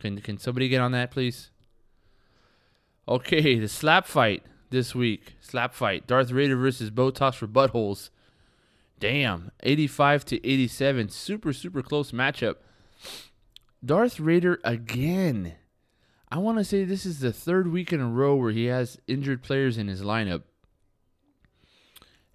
Can 0.00 0.20
can 0.20 0.38
somebody 0.38 0.68
get 0.68 0.80
on 0.80 0.92
that, 0.92 1.10
please? 1.10 1.50
Okay, 3.06 3.58
the 3.58 3.68
slap 3.68 4.06
fight 4.06 4.44
this 4.70 4.94
week. 4.94 5.36
Slap 5.40 5.74
fight. 5.74 6.06
Darth 6.06 6.30
Raider 6.30 6.56
versus 6.56 6.90
Botox 6.90 7.34
for 7.34 7.46
buttholes. 7.46 8.10
Damn, 8.98 9.50
85 9.62 10.24
to 10.26 10.46
87. 10.46 11.10
Super, 11.10 11.52
super 11.52 11.82
close 11.82 12.12
matchup. 12.12 12.56
Darth 13.84 14.18
Raider 14.18 14.58
again. 14.64 15.54
I 16.30 16.38
want 16.38 16.58
to 16.58 16.64
say 16.64 16.84
this 16.84 17.04
is 17.04 17.20
the 17.20 17.32
third 17.32 17.70
week 17.70 17.92
in 17.92 18.00
a 18.00 18.08
row 18.08 18.34
where 18.34 18.50
he 18.50 18.64
has 18.66 18.98
injured 19.06 19.42
players 19.42 19.76
in 19.76 19.88
his 19.88 20.02
lineup. 20.02 20.42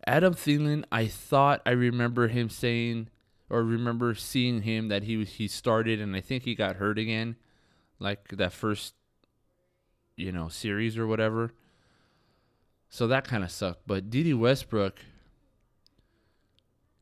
Adam 0.06 0.34
Thielen, 0.34 0.86
I 0.92 1.08
thought 1.08 1.62
I 1.66 1.72
remember 1.72 2.28
him 2.28 2.50
saying 2.50 3.10
or 3.50 3.64
remember 3.64 4.14
seeing 4.14 4.62
him 4.62 4.88
that 4.90 5.04
he 5.04 5.26
he 5.26 5.48
started 5.48 6.00
and 6.00 6.16
I 6.16 6.22
think 6.22 6.44
he 6.44 6.56
got 6.56 6.78
hurt 6.78 7.00
again, 7.00 7.36
like 8.00 8.28
that 8.30 8.54
first 8.54 8.94
you 10.20 10.32
know, 10.32 10.50
series 10.50 10.98
or 10.98 11.08
whatever. 11.08 11.54
So 12.90 13.08
that 13.08 13.28
kind 13.28 13.44
of 13.44 13.52
sucked. 13.52 13.88
But 13.88 14.10
Dede 14.10 14.36
Westbrook, 14.36 15.00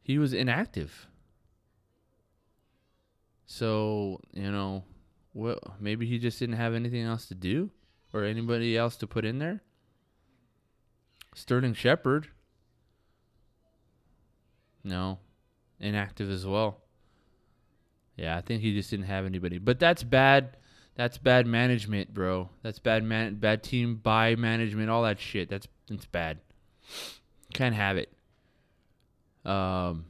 he 0.02 0.18
was 0.20 0.34
inactive. 0.34 1.08
So, 3.46 4.20
you 4.34 4.52
know, 4.52 4.84
well, 5.34 5.60
maybe 5.80 6.06
he 6.06 6.20
just 6.20 6.38
didn't 6.40 6.58
have 6.58 6.74
anything 6.74 7.04
else 7.04 7.26
to 7.28 7.36
do 7.36 7.72
or 8.14 8.24
anybody 8.24 8.78
else 8.78 8.96
to 8.98 9.08
put 9.08 9.26
in 9.26 9.40
there. 9.40 9.62
Sterling 11.34 11.74
Shepard, 11.74 12.30
no, 14.84 15.20
inactive 15.80 16.30
as 16.30 16.46
well. 16.46 16.82
Yeah, 18.16 18.36
I 18.36 18.42
think 18.42 18.62
he 18.62 18.74
just 18.74 18.90
didn't 18.90 19.06
have 19.06 19.26
anybody. 19.26 19.60
But 19.60 19.80
that's 19.80 20.04
bad 20.04 20.58
that's 20.98 21.20
bad 21.20 21.46
management, 21.46 22.12
bro. 22.12 22.50
That's 22.64 22.80
bad 22.80 23.04
man, 23.04 23.36
bad 23.36 23.62
team 23.62 23.98
buy 23.98 24.36
management, 24.36 24.90
all 24.90 25.04
that 25.04 25.20
shit. 25.20 25.48
That's 25.48 25.68
that's 25.88 26.08
bad. 26.08 26.40
Can't 27.54 27.76
have 27.76 27.98
it. 27.98 28.12
Um, 29.46 30.06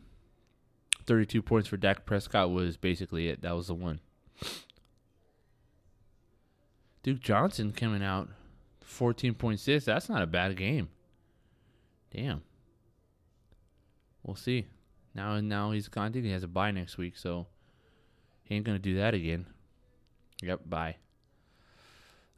32 1.06 1.41
points 1.41 1.67
for 1.67 1.75
Dak 1.75 2.06
Prescott 2.06 2.51
was 2.51 2.77
basically 2.77 3.27
it. 3.27 3.41
That 3.41 3.56
was 3.56 3.67
the 3.67 3.74
one. 3.74 4.00
Duke 7.03 7.20
Johnson 7.20 7.74
coming 7.74 8.01
out 8.01 8.29
14.6. 8.86 9.84
That's 9.84 10.10
not 10.10 10.22
a 10.22 10.27
bad 10.27 10.56
game. 10.56 10.88
Damn. 12.15 12.41
We'll 14.24 14.38
see. 14.38 14.67
Now 15.13 15.39
now 15.41 15.72
he's 15.72 15.89
gone. 15.89 16.13
He 16.13 16.32
has 16.32 16.44
a 16.44 16.48
bye 16.48 16.72
next 16.72 16.98
week, 16.98 17.17
so 17.17 17.48
he 18.44 18.56
ain't 18.56 18.65
gonna 18.65 18.79
do 18.79 18.96
that 18.96 19.13
again. 19.13 19.48
Yep, 20.41 20.62
bye. 20.65 20.96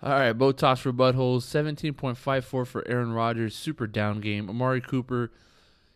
All 0.01 0.11
right, 0.11 0.37
Botox 0.37 0.79
for 0.79 0.93
buttholes. 0.93 1.41
17.54 1.41 2.65
for 2.65 2.87
Aaron 2.87 3.11
Rodgers. 3.11 3.55
Super 3.55 3.85
down 3.85 4.21
game. 4.21 4.49
Amari 4.49 4.79
Cooper, 4.79 5.31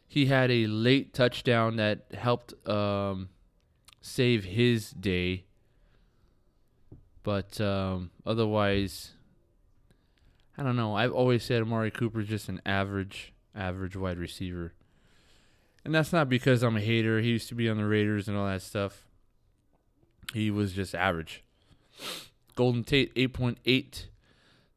he 0.07 0.25
had 0.25 0.51
a 0.51 0.67
late 0.67 1.13
touchdown 1.13 1.77
that 1.77 2.05
helped 2.13 2.53
um, 2.67 3.29
save 4.01 4.43
his 4.43 4.91
day. 4.91 5.45
But 7.23 7.61
um, 7.61 8.11
otherwise, 8.25 9.13
I 10.57 10.63
don't 10.63 10.75
know. 10.75 10.95
I've 10.95 11.13
always 11.13 11.43
said 11.43 11.61
Amari 11.61 11.89
Cooper 11.89 12.19
is 12.19 12.27
just 12.27 12.49
an 12.49 12.61
average, 12.65 13.31
average 13.55 13.95
wide 13.95 14.17
receiver. 14.17 14.73
And 15.85 15.95
that's 15.95 16.11
not 16.11 16.27
because 16.27 16.61
I'm 16.61 16.75
a 16.75 16.81
hater. 16.81 17.21
He 17.21 17.29
used 17.29 17.47
to 17.49 17.55
be 17.55 17.69
on 17.69 17.77
the 17.77 17.85
Raiders 17.85 18.27
and 18.27 18.37
all 18.37 18.47
that 18.47 18.61
stuff. 18.61 19.05
He 20.33 20.51
was 20.51 20.73
just 20.73 20.93
average. 20.93 21.43
Golden 22.55 22.83
Tate 22.83 23.13
8.8, 23.15 24.05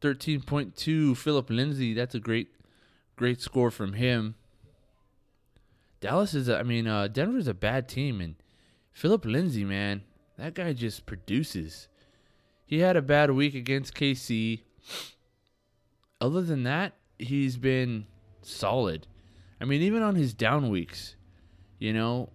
13.2. 0.01 1.17
Phillip 1.17 1.51
Lindsay, 1.51 1.95
that's 1.95 2.15
a 2.15 2.21
great, 2.21 2.49
great 3.17 3.41
score 3.41 3.71
from 3.71 3.95
him. 3.95 4.35
Dallas 6.01 6.35
is, 6.35 6.49
a, 6.49 6.59
I 6.59 6.63
mean, 6.63 6.87
uh, 6.87 7.09
Denver's 7.09 7.49
a 7.49 7.55
bad 7.55 7.89
team, 7.89 8.21
and 8.21 8.37
Phillip 8.93 9.25
Lindsay, 9.25 9.65
man, 9.65 10.03
that 10.39 10.55
guy 10.55 10.73
just 10.73 11.07
produces. 11.07 11.89
He 12.67 12.81
had 12.81 12.97
a 12.97 13.03
bad 13.03 13.31
week 13.31 13.55
against 13.55 13.95
KC. 13.95 14.63
Other 16.21 16.43
than 16.43 16.65
that, 16.65 16.95
he's 17.19 17.57
been 17.57 18.07
solid. 18.43 19.07
I 19.61 19.65
mean, 19.65 19.83
even 19.83 20.03
on 20.03 20.15
his 20.15 20.35
down 20.35 20.69
weeks, 20.69 21.17
you 21.79 21.93
know, 21.93 22.31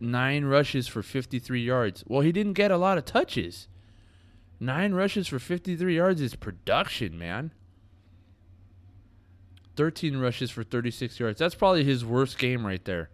nine 0.00 0.44
rushes 0.44 0.86
for 0.86 1.02
53 1.02 1.62
yards. 1.62 2.04
Well, 2.06 2.20
he 2.20 2.32
didn't 2.32 2.52
get 2.54 2.70
a 2.70 2.76
lot 2.76 2.98
of 2.98 3.04
touches. 3.04 3.68
Nine 4.60 4.92
rushes 4.92 5.28
for 5.28 5.38
53 5.38 5.94
yards 5.94 6.20
is 6.20 6.34
production, 6.34 7.18
man. 7.18 7.52
13 9.76 10.16
rushes 10.16 10.50
for 10.50 10.64
36 10.64 11.20
yards. 11.20 11.38
That's 11.38 11.54
probably 11.54 11.84
his 11.84 12.04
worst 12.04 12.38
game 12.38 12.66
right 12.66 12.84
there. 12.84 13.10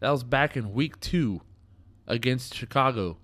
That 0.00 0.10
was 0.10 0.24
back 0.24 0.56
in 0.56 0.74
week 0.74 1.00
two 1.00 1.40
against 2.06 2.54
Chicago, 2.54 3.16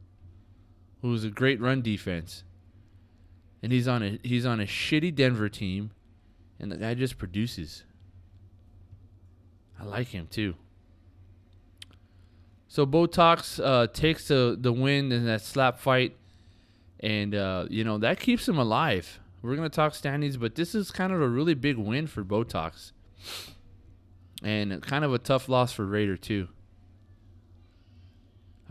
who 1.03 1.11
was 1.11 1.25
a 1.25 1.29
great 1.29 1.61
run 1.61 1.83
defense. 1.83 2.45
And 3.63 3.73
he's 3.73 3.89
on 3.89 4.03
a 4.03 4.19
he's 4.23 4.47
on 4.47 4.61
a 4.61 4.65
shitty 4.65 5.15
Denver 5.15 5.49
team, 5.49 5.91
and 6.59 6.71
the 6.73 6.77
guy 6.77 6.95
just 6.95 7.19
produces. 7.19 7.85
I 9.79 9.85
like 9.85 10.09
him 10.09 10.29
too. 10.31 10.55
So 12.69 12.87
Botox 12.87 13.63
uh, 13.63 13.89
takes 13.89 14.29
the 14.29 14.57
the 14.59 14.73
win 14.73 15.11
in 15.11 15.27
that 15.27 15.43
slap 15.43 15.79
fight, 15.79 16.17
and 17.01 17.35
uh, 17.35 17.67
you 17.71 17.85
know 17.85 17.99
that 17.99 18.21
keeps 18.21 18.49
him 18.49 18.59
alive. 18.59 19.21
We're 19.43 19.57
gonna 19.57 19.69
talk 19.69 19.95
standings, 19.95 20.37
but 20.37 20.55
this 20.55 20.75
is 20.75 20.91
kind 20.91 21.13
of 21.13 21.21
a 21.21 21.29
really 21.29 21.55
big 21.55 21.77
win 21.77 22.07
for 22.07 22.25
Botox, 22.25 22.93
and 24.43 24.83
kind 24.83 25.05
of 25.05 25.13
a 25.13 25.19
tough 25.19 25.49
loss 25.49 25.73
for 25.73 25.87
Raider 25.87 26.17
too. 26.17 26.49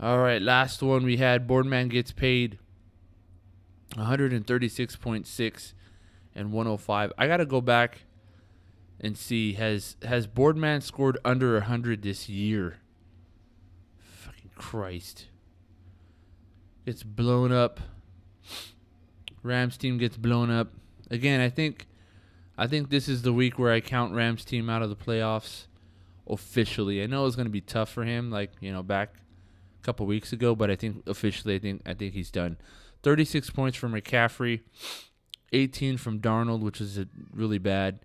All 0.00 0.18
right, 0.18 0.40
last 0.40 0.82
one 0.82 1.04
we 1.04 1.16
had. 1.16 1.48
Boardman 1.48 1.88
gets 1.88 2.12
paid 2.12 2.58
136.6 3.96 5.72
and 6.34 6.52
105. 6.52 7.12
I 7.18 7.26
got 7.26 7.38
to 7.38 7.46
go 7.46 7.60
back 7.60 8.02
and 9.00 9.16
see 9.16 9.54
has 9.54 9.96
has 10.02 10.26
Boardman 10.26 10.80
scored 10.80 11.18
under 11.24 11.54
100 11.54 12.02
this 12.02 12.28
year? 12.28 12.78
Fucking 13.98 14.50
Christ. 14.54 15.26
It's 16.86 17.02
blown 17.02 17.52
up. 17.52 17.80
Rams 19.48 19.76
team 19.76 19.98
gets 19.98 20.16
blown 20.16 20.50
up. 20.50 20.68
Again, 21.10 21.40
I 21.40 21.48
think 21.48 21.86
I 22.56 22.66
think 22.66 22.90
this 22.90 23.08
is 23.08 23.22
the 23.22 23.32
week 23.32 23.58
where 23.58 23.72
I 23.72 23.80
count 23.80 24.14
Rams 24.14 24.44
team 24.44 24.68
out 24.68 24.82
of 24.82 24.90
the 24.90 24.96
playoffs 24.96 25.66
officially. 26.28 27.02
I 27.02 27.06
know 27.06 27.24
it's 27.24 27.36
going 27.36 27.46
to 27.46 27.52
be 27.52 27.60
tough 27.60 27.88
for 27.88 28.04
him 28.04 28.30
like, 28.30 28.52
you 28.60 28.72
know, 28.72 28.82
back 28.82 29.14
a 29.80 29.84
couple 29.84 30.06
weeks 30.06 30.32
ago, 30.32 30.54
but 30.54 30.70
I 30.70 30.76
think 30.76 31.02
officially 31.06 31.54
I 31.54 31.58
think 31.58 31.82
I 31.86 31.94
think 31.94 32.14
he's 32.14 32.30
done. 32.30 32.58
36 33.02 33.50
points 33.50 33.78
from 33.78 33.92
McCaffrey, 33.92 34.60
18 35.52 35.96
from 35.96 36.20
Darnold, 36.20 36.60
which 36.60 36.80
is 36.80 37.00
really 37.32 37.58
bad. 37.58 38.00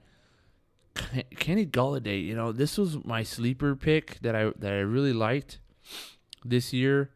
Kenny 1.38 1.66
Golladay, 1.66 2.24
you 2.24 2.36
know, 2.36 2.52
this 2.52 2.78
was 2.78 3.04
my 3.04 3.24
sleeper 3.24 3.76
pick 3.76 4.20
that 4.22 4.36
I 4.36 4.52
that 4.60 4.72
I 4.72 4.80
really 4.80 5.14
liked 5.14 5.60
this 6.46 6.72
year, 6.72 7.10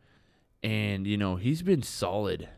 and 0.64 1.06
you 1.06 1.18
know 1.18 1.36
he's 1.36 1.62
been 1.62 1.84
solid. 1.84 2.50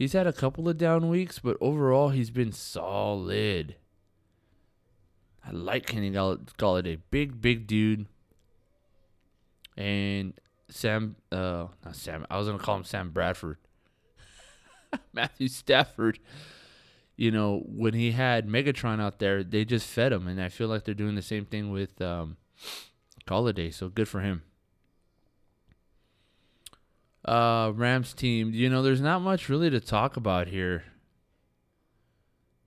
He's 0.00 0.14
had 0.14 0.26
a 0.26 0.32
couple 0.32 0.66
of 0.66 0.78
down 0.78 1.10
weeks, 1.10 1.40
but 1.40 1.58
overall 1.60 2.08
he's 2.08 2.30
been 2.30 2.52
solid. 2.52 3.76
I 5.46 5.50
like 5.50 5.84
Kenny 5.84 6.10
Golladay, 6.10 7.00
big 7.10 7.42
big 7.42 7.66
dude, 7.66 8.06
and 9.76 10.32
Sam, 10.70 11.16
uh, 11.30 11.66
not 11.84 11.96
Sam. 11.96 12.26
I 12.30 12.38
was 12.38 12.46
gonna 12.46 12.58
call 12.58 12.76
him 12.76 12.84
Sam 12.84 13.10
Bradford. 13.10 13.58
Matthew 15.12 15.48
Stafford. 15.48 16.18
You 17.18 17.30
know, 17.30 17.62
when 17.66 17.92
he 17.92 18.12
had 18.12 18.48
Megatron 18.48 19.02
out 19.02 19.18
there, 19.18 19.44
they 19.44 19.66
just 19.66 19.86
fed 19.86 20.14
him, 20.14 20.26
and 20.26 20.40
I 20.40 20.48
feel 20.48 20.68
like 20.68 20.84
they're 20.84 20.94
doing 20.94 21.14
the 21.14 21.20
same 21.20 21.44
thing 21.44 21.72
with 21.72 22.00
um, 22.00 22.38
Golladay. 23.26 23.74
So 23.74 23.90
good 23.90 24.08
for 24.08 24.20
him. 24.20 24.44
Uh, 27.24 27.72
Rams 27.74 28.14
team. 28.14 28.52
You 28.52 28.70
know, 28.70 28.82
there's 28.82 29.00
not 29.00 29.20
much 29.20 29.48
really 29.48 29.70
to 29.70 29.80
talk 29.80 30.16
about 30.16 30.48
here. 30.48 30.84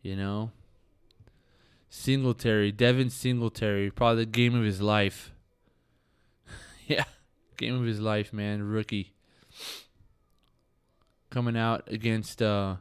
You 0.02 0.16
know, 0.16 0.52
Singletary, 1.96 2.72
Devin 2.72 3.12
Singletary, 3.12 3.92
probably 3.92 4.26
the 4.26 4.32
game 4.32 4.56
of 4.56 4.64
his 4.64 4.82
life. 4.82 5.32
yeah. 6.88 7.06
Game 7.56 7.80
of 7.80 7.86
his 7.86 8.00
life, 8.00 8.34
man. 8.34 8.64
Rookie. 8.64 9.14
Coming 11.30 11.56
out 11.56 11.84
against 11.88 12.42
uh 12.42 12.78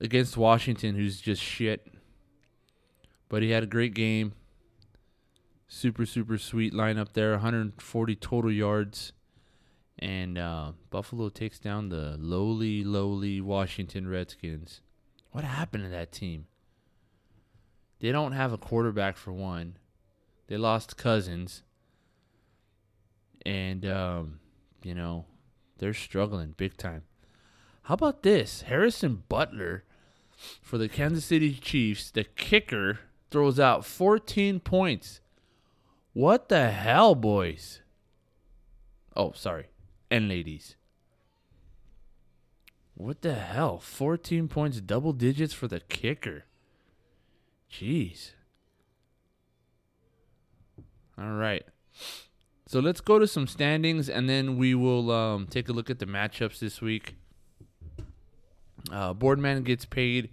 against 0.00 0.36
Washington 0.36 0.94
who's 0.94 1.20
just 1.20 1.42
shit. 1.42 1.92
But 3.28 3.42
he 3.42 3.50
had 3.50 3.64
a 3.64 3.66
great 3.66 3.94
game. 3.94 4.34
Super 5.66 6.06
super 6.06 6.38
sweet 6.38 6.72
lineup 6.72 7.14
there. 7.14 7.32
140 7.32 8.16
total 8.16 8.52
yards. 8.52 9.12
And 9.98 10.38
uh, 10.38 10.72
Buffalo 10.90 11.28
takes 11.28 11.58
down 11.58 11.88
the 11.90 12.16
lowly, 12.18 12.82
lowly 12.82 13.40
Washington 13.40 14.08
Redskins. 14.08 14.80
What 15.30 15.44
happened 15.44 15.84
to 15.84 15.90
that 15.90 16.12
team? 16.12 16.46
They 18.00 18.10
don't 18.10 18.32
have 18.32 18.52
a 18.52 18.58
quarterback 18.58 19.16
for 19.16 19.32
one. 19.32 19.76
They 20.48 20.56
lost 20.56 20.96
Cousins 20.96 21.62
and 23.44 23.84
um, 23.86 24.40
you 24.82 24.94
know 24.94 25.24
they're 25.78 25.94
struggling 25.94 26.54
big 26.56 26.76
time. 26.76 27.02
How 27.84 27.94
about 27.94 28.22
this? 28.22 28.62
Harrison 28.62 29.24
Butker 29.28 29.82
for 30.60 30.78
the 30.78 30.88
Kansas 30.88 31.24
City 31.24 31.54
Chiefs, 31.54 32.10
the 32.10 32.24
kicker 32.24 33.00
throws 33.30 33.58
out 33.58 33.84
14 33.84 34.60
points. 34.60 35.20
What 36.12 36.48
the 36.48 36.70
hell, 36.70 37.14
boys? 37.14 37.80
Oh, 39.16 39.32
sorry. 39.32 39.66
And 40.12 40.28
ladies. 40.28 40.76
What 42.92 43.22
the 43.22 43.32
hell? 43.32 43.78
14 43.78 44.46
points, 44.46 44.78
double 44.82 45.14
digits 45.14 45.54
for 45.54 45.68
the 45.68 45.80
kicker. 45.80 46.44
Jeez. 47.72 48.32
All 51.18 51.32
right. 51.32 51.64
So 52.66 52.78
let's 52.80 53.00
go 53.00 53.18
to 53.18 53.26
some 53.26 53.46
standings, 53.46 54.10
and 54.10 54.28
then 54.28 54.58
we 54.58 54.74
will 54.74 55.10
um, 55.10 55.46
take 55.46 55.70
a 55.70 55.72
look 55.72 55.88
at 55.88 55.98
the 55.98 56.04
matchups 56.04 56.58
this 56.58 56.82
week. 56.82 57.16
Uh, 58.92 59.14
Boardman 59.14 59.62
gets 59.62 59.86
paid 59.86 60.28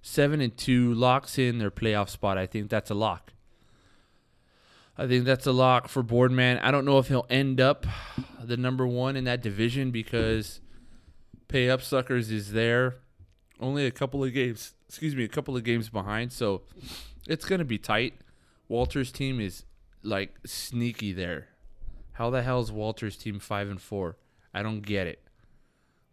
seven 0.00 0.40
and 0.40 0.56
two, 0.56 0.94
locks 0.94 1.38
in 1.38 1.58
their 1.58 1.70
playoff 1.70 2.08
spot. 2.08 2.38
I 2.38 2.46
think 2.46 2.70
that's 2.70 2.90
a 2.90 2.94
lock. 2.94 3.34
I 4.96 5.06
think 5.06 5.24
that's 5.24 5.46
a 5.46 5.52
lock 5.52 5.88
for 5.88 6.02
Boardman. 6.02 6.58
I 6.58 6.70
don't 6.70 6.84
know 6.84 6.98
if 6.98 7.08
he'll 7.08 7.26
end 7.30 7.60
up 7.60 7.86
the 8.42 8.56
number 8.56 8.86
one 8.86 9.16
in 9.16 9.24
that 9.24 9.42
division 9.42 9.90
because 9.90 10.60
Pay 11.48 11.70
Up 11.70 11.80
Suckers 11.80 12.30
is 12.30 12.52
there, 12.52 12.96
only 13.58 13.86
a 13.86 13.90
couple 13.90 14.22
of 14.22 14.34
games. 14.34 14.74
Excuse 14.88 15.16
me, 15.16 15.24
a 15.24 15.28
couple 15.28 15.56
of 15.56 15.64
games 15.64 15.88
behind, 15.88 16.32
so 16.32 16.62
it's 17.26 17.46
gonna 17.46 17.64
be 17.64 17.78
tight. 17.78 18.14
Walter's 18.68 19.10
team 19.10 19.40
is 19.40 19.64
like 20.02 20.38
sneaky 20.44 21.12
there. 21.12 21.48
How 22.12 22.28
the 22.28 22.42
hell 22.42 22.60
is 22.60 22.70
Walter's 22.70 23.16
team 23.16 23.38
five 23.38 23.70
and 23.70 23.80
four? 23.80 24.18
I 24.52 24.62
don't 24.62 24.82
get 24.82 25.06
it. 25.06 25.22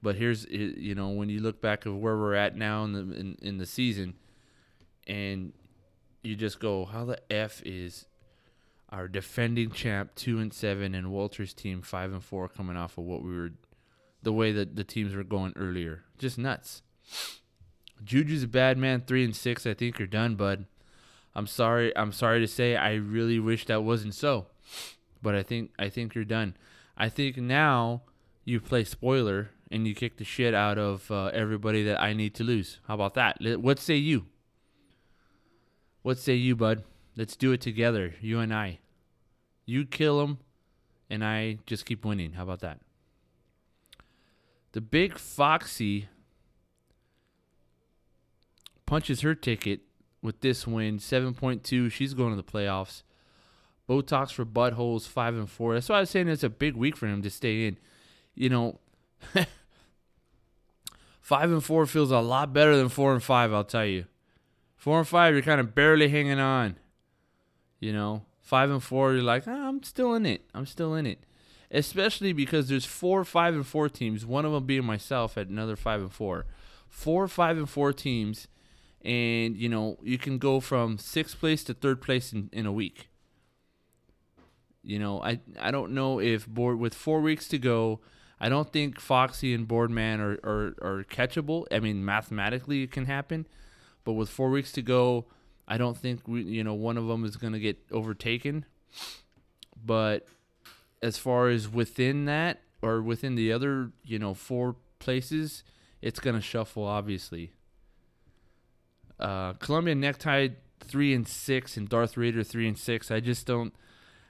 But 0.02 0.16
here's 0.16 0.46
you 0.46 0.96
know 0.96 1.10
when 1.10 1.28
you 1.28 1.42
look 1.42 1.62
back 1.62 1.86
of 1.86 1.98
where 1.98 2.18
we're 2.18 2.36
at 2.36 2.56
now 2.56 2.86
in 2.86 2.94
the 2.94 3.00
in, 3.00 3.38
in 3.42 3.58
the 3.58 3.66
season, 3.66 4.14
and 5.06 5.52
you 6.24 6.38
just 6.38 6.62
go, 6.62 6.86
how 6.86 7.04
the 7.04 7.20
f 7.32 7.62
is 7.66 8.06
our 8.92 9.08
defending 9.08 9.72
champ 9.72 10.16
two 10.16 10.40
and 10.40 10.54
seven 10.54 10.96
and 10.96 11.12
Walter's 11.12 11.54
team 11.54 11.82
five 11.82 12.12
and 12.12 12.24
four 12.24 12.48
coming 12.48 12.78
off 12.78 12.98
of 12.98 13.04
what 13.06 13.24
we 13.24 13.36
were, 13.36 13.52
the 14.24 14.34
way 14.34 14.52
that 14.52 14.76
the 14.76 14.84
teams 14.84 15.16
were 15.16 15.24
going 15.24 15.54
earlier, 15.56 16.04
just 16.18 16.38
nuts. 16.38 16.82
Juju's 18.04 18.44
a 18.44 18.48
bad 18.48 18.78
man, 18.78 19.02
three 19.02 19.24
and 19.24 19.36
six. 19.36 19.66
I 19.66 19.74
think 19.74 20.00
you're 20.00 20.08
done, 20.08 20.36
bud. 20.36 20.66
I'm 21.36 21.48
sorry. 21.48 21.96
I'm 21.96 22.12
sorry 22.12 22.40
to 22.40 22.48
say. 22.48 22.76
I 22.76 22.96
really 22.96 23.40
wish 23.40 23.66
that 23.66 23.84
wasn't 23.84 24.16
so. 24.16 24.48
But 25.22 25.36
I 25.36 25.44
think 25.44 25.72
I 25.78 25.90
think 25.90 26.16
you're 26.16 26.26
done. 26.26 26.56
I 26.98 27.10
think 27.10 27.38
now 27.38 28.04
you 28.46 28.60
play 28.60 28.84
spoiler 28.84 29.52
and 29.72 29.88
you 29.88 29.94
kick 29.94 30.18
the 30.18 30.24
shit 30.24 30.54
out 30.54 30.78
of 30.78 31.12
uh, 31.12 31.26
everybody 31.28 31.84
that 31.84 32.02
I 32.02 32.14
need 32.14 32.34
to 32.36 32.44
lose. 32.44 32.80
How 32.88 32.96
about 32.96 33.14
that? 33.14 33.38
What 33.62 33.80
say 33.80 33.96
you? 33.96 34.26
What 36.02 36.18
say 36.18 36.36
you, 36.36 36.56
bud? 36.56 36.84
Let's 37.20 37.36
do 37.36 37.52
it 37.52 37.60
together, 37.60 38.16
you 38.22 38.40
and 38.40 38.54
I. 38.54 38.80
You 39.66 39.84
kill 39.86 40.20
them, 40.22 40.38
and 41.10 41.22
I 41.22 41.58
just 41.66 41.86
keep 41.86 42.06
winning. 42.06 42.32
How 42.32 42.44
about 42.44 42.62
that? 42.62 42.80
The 44.72 44.80
big 44.80 45.18
Foxy 45.18 46.08
punches 48.86 49.20
her 49.20 49.36
ticket 49.36 49.82
with 50.22 50.40
this 50.40 50.66
win, 50.66 51.00
7.2. 51.00 51.92
She's 51.92 52.14
going 52.14 52.30
to 52.30 52.42
the 52.42 52.52
playoffs. 52.52 53.04
Botox 53.90 54.32
for 54.32 54.46
buttholes, 54.46 55.06
five 55.06 55.36
and 55.36 55.50
four. 55.50 55.74
That's 55.74 55.90
why 55.90 55.98
I 55.98 56.00
was 56.00 56.10
saying 56.12 56.30
it's 56.30 56.46
a 56.46 56.50
big 56.50 56.78
week 56.78 56.96
for 56.96 57.08
him 57.08 57.22
to 57.24 57.30
stay 57.30 57.68
in. 57.68 57.78
You 58.34 58.48
know, 58.48 58.80
five 61.20 61.52
and 61.52 61.62
four 61.62 61.86
feels 61.86 62.12
a 62.12 62.20
lot 62.20 62.54
better 62.54 62.78
than 62.78 62.88
four 62.88 63.12
and 63.12 63.22
five. 63.22 63.52
I'll 63.52 63.66
tell 63.66 63.86
you. 63.86 64.06
Four 64.78 65.00
and 65.00 65.08
five, 65.08 65.34
you're 65.34 65.44
kind 65.44 65.60
of 65.60 65.76
barely 65.76 66.08
hanging 66.08 66.40
on. 66.40 66.78
You 67.80 67.94
know, 67.94 68.24
five 68.42 68.70
and 68.70 68.84
four, 68.84 69.14
you're 69.14 69.24
like, 69.24 69.48
oh, 69.48 69.52
I'm 69.70 69.84
still 69.84 70.14
in 70.14 70.26
it. 70.26 70.44
I'm 70.54 70.66
still 70.66 70.96
in 70.96 71.06
it. 71.06 71.20
Especially 71.72 72.34
because 72.34 72.68
there's 72.68 72.86
four, 72.86 73.24
five, 73.24 73.54
and 73.56 73.66
four 73.66 73.90
teams. 73.90 74.26
One 74.26 74.46
of 74.46 74.52
them 74.52 74.66
being 74.66 74.86
myself 74.86 75.38
at 75.38 75.48
another 75.48 75.76
five 75.76 76.02
and 76.02 76.12
four. 76.12 76.46
Four, 76.90 77.28
five, 77.28 77.58
and 77.58 77.70
four 77.70 77.94
teams, 77.94 78.48
and 79.04 79.56
you 79.56 79.70
know 79.70 79.98
you 80.04 80.18
can 80.18 80.40
go 80.40 80.60
from 80.60 80.98
sixth 80.98 81.40
place 81.40 81.64
to 81.66 81.74
third 81.76 82.02
place 82.02 82.34
in, 82.34 82.50
in 82.52 82.66
a 82.66 82.72
week 82.72 83.10
You 84.82 85.00
know, 85.00 85.22
I 85.22 85.40
I 85.60 85.72
don't 85.72 85.92
know 85.94 86.20
if 86.20 86.48
board 86.48 86.80
with 86.80 86.94
four 86.94 87.22
weeks 87.22 87.48
to 87.50 87.58
go. 87.58 88.00
I 88.40 88.48
don't 88.50 88.72
think 88.72 89.00
Foxy 89.02 89.54
and 89.54 89.68
Boardman 89.68 90.22
are, 90.22 90.40
are, 90.44 90.76
are 90.82 91.04
catchable. 91.04 91.66
I 91.72 91.80
mean, 91.80 92.06
mathematically 92.06 92.84
it 92.84 92.92
can 92.92 93.06
happen, 93.06 93.46
but 94.06 94.14
with 94.14 94.30
four 94.30 94.50
weeks 94.50 94.72
to 94.74 94.82
go, 94.82 95.26
I 95.70 95.78
don't 95.78 95.96
think 95.96 96.28
we, 96.28 96.42
you 96.42 96.64
know 96.64 96.74
one 96.74 96.98
of 96.98 97.08
them 97.08 97.24
is 97.24 97.38
going 97.38 97.54
to 97.54 97.60
get 97.60 97.78
overtaken. 97.92 98.66
But 99.86 100.28
as 101.02 101.18
far 101.18 101.48
as 101.48 101.70
within 101.70 102.26
that 102.26 102.62
or 102.82 103.02
within 103.02 103.36
the 103.36 103.54
other, 103.54 103.92
you 104.04 104.20
know, 104.20 104.34
four 104.34 104.76
places, 104.98 105.64
it's 106.02 106.20
going 106.20 106.36
to 106.36 106.42
shuffle 106.42 106.84
obviously. 106.84 107.54
Uh, 109.20 109.54
Columbia 109.54 109.96
necktie 109.96 110.50
three 110.80 111.14
and 111.14 111.28
six, 111.28 111.78
and 111.78 111.88
Darth 111.88 112.18
Raider 112.18 112.44
three 112.44 112.68
and 112.68 112.78
six. 112.78 113.12
I 113.12 113.20
just 113.20 113.46
don't, 113.46 113.74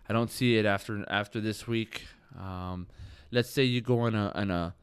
I 0.09 0.13
don't 0.13 0.29
see 0.29 0.57
it 0.57 0.65
after 0.65 1.05
after 1.09 1.39
this 1.39 1.67
week. 1.67 2.05
Um, 2.37 2.87
let's 3.31 3.49
say 3.49 3.63
you 3.63 3.81
go 3.81 4.01
on 4.01 4.15
a 4.15 4.31
on 4.35 4.51
a 4.51 4.75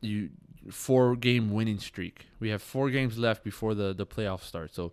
you 0.00 0.30
four 0.70 1.14
game 1.16 1.52
winning 1.52 1.78
streak. 1.78 2.26
We 2.40 2.48
have 2.48 2.62
four 2.62 2.90
games 2.90 3.18
left 3.18 3.44
before 3.44 3.74
the 3.74 3.92
the 3.92 4.06
playoffs 4.06 4.44
start. 4.44 4.74
So 4.74 4.92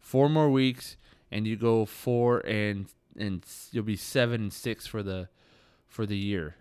four 0.00 0.28
more 0.28 0.50
weeks, 0.50 0.96
and 1.30 1.46
you 1.46 1.56
go 1.56 1.84
four 1.84 2.40
and 2.46 2.86
and 3.16 3.44
you'll 3.70 3.84
be 3.84 3.96
seven 3.96 4.42
and 4.42 4.52
six 4.52 4.86
for 4.86 5.02
the 5.02 5.28
for 5.86 6.06
the 6.06 6.16
year. 6.16 6.56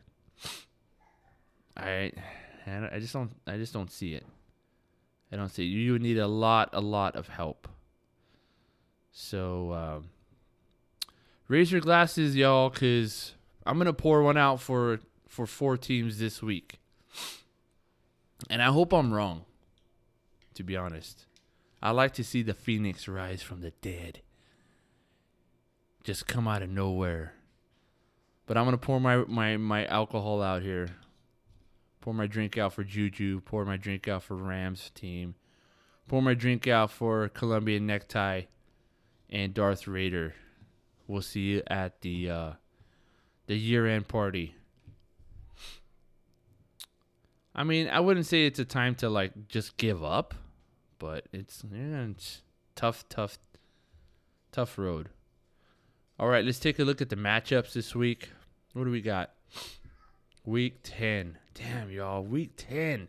I 1.75 2.11
I 2.67 2.99
just 2.99 3.13
don't 3.13 3.31
I 3.47 3.57
just 3.57 3.73
don't 3.73 3.91
see 3.91 4.13
it. 4.13 4.25
I 5.31 5.35
don't 5.35 5.49
see 5.49 5.63
it. 5.63 5.69
You 5.69 5.93
would 5.93 6.01
need 6.01 6.17
a 6.17 6.27
lot 6.27 6.69
a 6.73 6.81
lot 6.81 7.15
of 7.15 7.29
help. 7.29 7.67
So 9.11 9.73
um, 9.73 10.09
raise 11.47 11.71
your 11.71 11.81
glasses, 11.81 12.35
y'all, 12.35 12.69
cause 12.69 13.33
I'm 13.65 13.77
gonna 13.77 13.93
pour 13.93 14.21
one 14.23 14.37
out 14.37 14.59
for 14.61 14.99
for 15.27 15.45
four 15.45 15.77
teams 15.77 16.19
this 16.19 16.41
week, 16.41 16.79
and 18.49 18.61
I 18.61 18.67
hope 18.67 18.93
I'm 18.93 19.13
wrong. 19.13 19.45
To 20.55 20.63
be 20.63 20.75
honest, 20.75 21.25
I 21.81 21.91
like 21.91 22.13
to 22.15 22.23
see 22.23 22.41
the 22.41 22.53
phoenix 22.53 23.07
rise 23.07 23.41
from 23.41 23.61
the 23.61 23.71
dead. 23.81 24.21
Just 26.03 26.27
come 26.27 26.47
out 26.47 26.61
of 26.61 26.69
nowhere. 26.69 27.33
But 28.45 28.57
I'm 28.57 28.65
gonna 28.65 28.77
pour 28.77 28.99
my 28.99 29.17
my 29.27 29.57
my 29.57 29.85
alcohol 29.85 30.41
out 30.41 30.61
here. 30.61 30.89
Pour 32.01 32.13
my 32.13 32.27
drink 32.27 32.57
out 32.57 32.73
for 32.73 32.83
Juju. 32.83 33.41
Pour 33.41 33.65
my 33.65 33.77
drink 33.77 34.07
out 34.07 34.23
for 34.23 34.35
Rams 34.35 34.91
team. 34.95 35.35
Pour 36.07 36.21
my 36.21 36.33
drink 36.33 36.67
out 36.67 36.89
for 36.91 37.29
Columbia 37.29 37.79
Necktie 37.79 38.43
and 39.29 39.53
Darth 39.53 39.87
Raider. 39.87 40.33
We'll 41.07 41.21
see 41.21 41.41
you 41.41 41.63
at 41.67 42.01
the 42.01 42.29
uh, 42.29 42.51
the 43.47 43.55
year 43.55 43.85
end 43.85 44.07
party. 44.07 44.55
I 47.53 47.63
mean, 47.63 47.89
I 47.89 47.99
wouldn't 47.99 48.25
say 48.25 48.45
it's 48.45 48.59
a 48.59 48.65
time 48.65 48.95
to 48.95 49.09
like 49.09 49.47
just 49.47 49.77
give 49.77 50.03
up, 50.03 50.33
but 50.99 51.25
it's, 51.31 51.63
yeah, 51.71 52.05
it's 52.11 52.41
tough, 52.75 53.07
tough, 53.09 53.39
tough 54.51 54.77
road. 54.77 55.09
All 56.19 56.27
right, 56.27 56.43
let's 56.43 56.59
take 56.59 56.79
a 56.79 56.83
look 56.83 57.01
at 57.01 57.09
the 57.09 57.15
matchups 57.15 57.73
this 57.73 57.95
week. 57.95 58.29
What 58.73 58.83
do 58.83 58.91
we 58.91 59.01
got? 59.01 59.31
Week 60.45 60.79
10. 60.83 61.37
Damn, 61.53 61.89
y'all. 61.89 62.23
Week 62.23 62.51
10. 62.57 63.07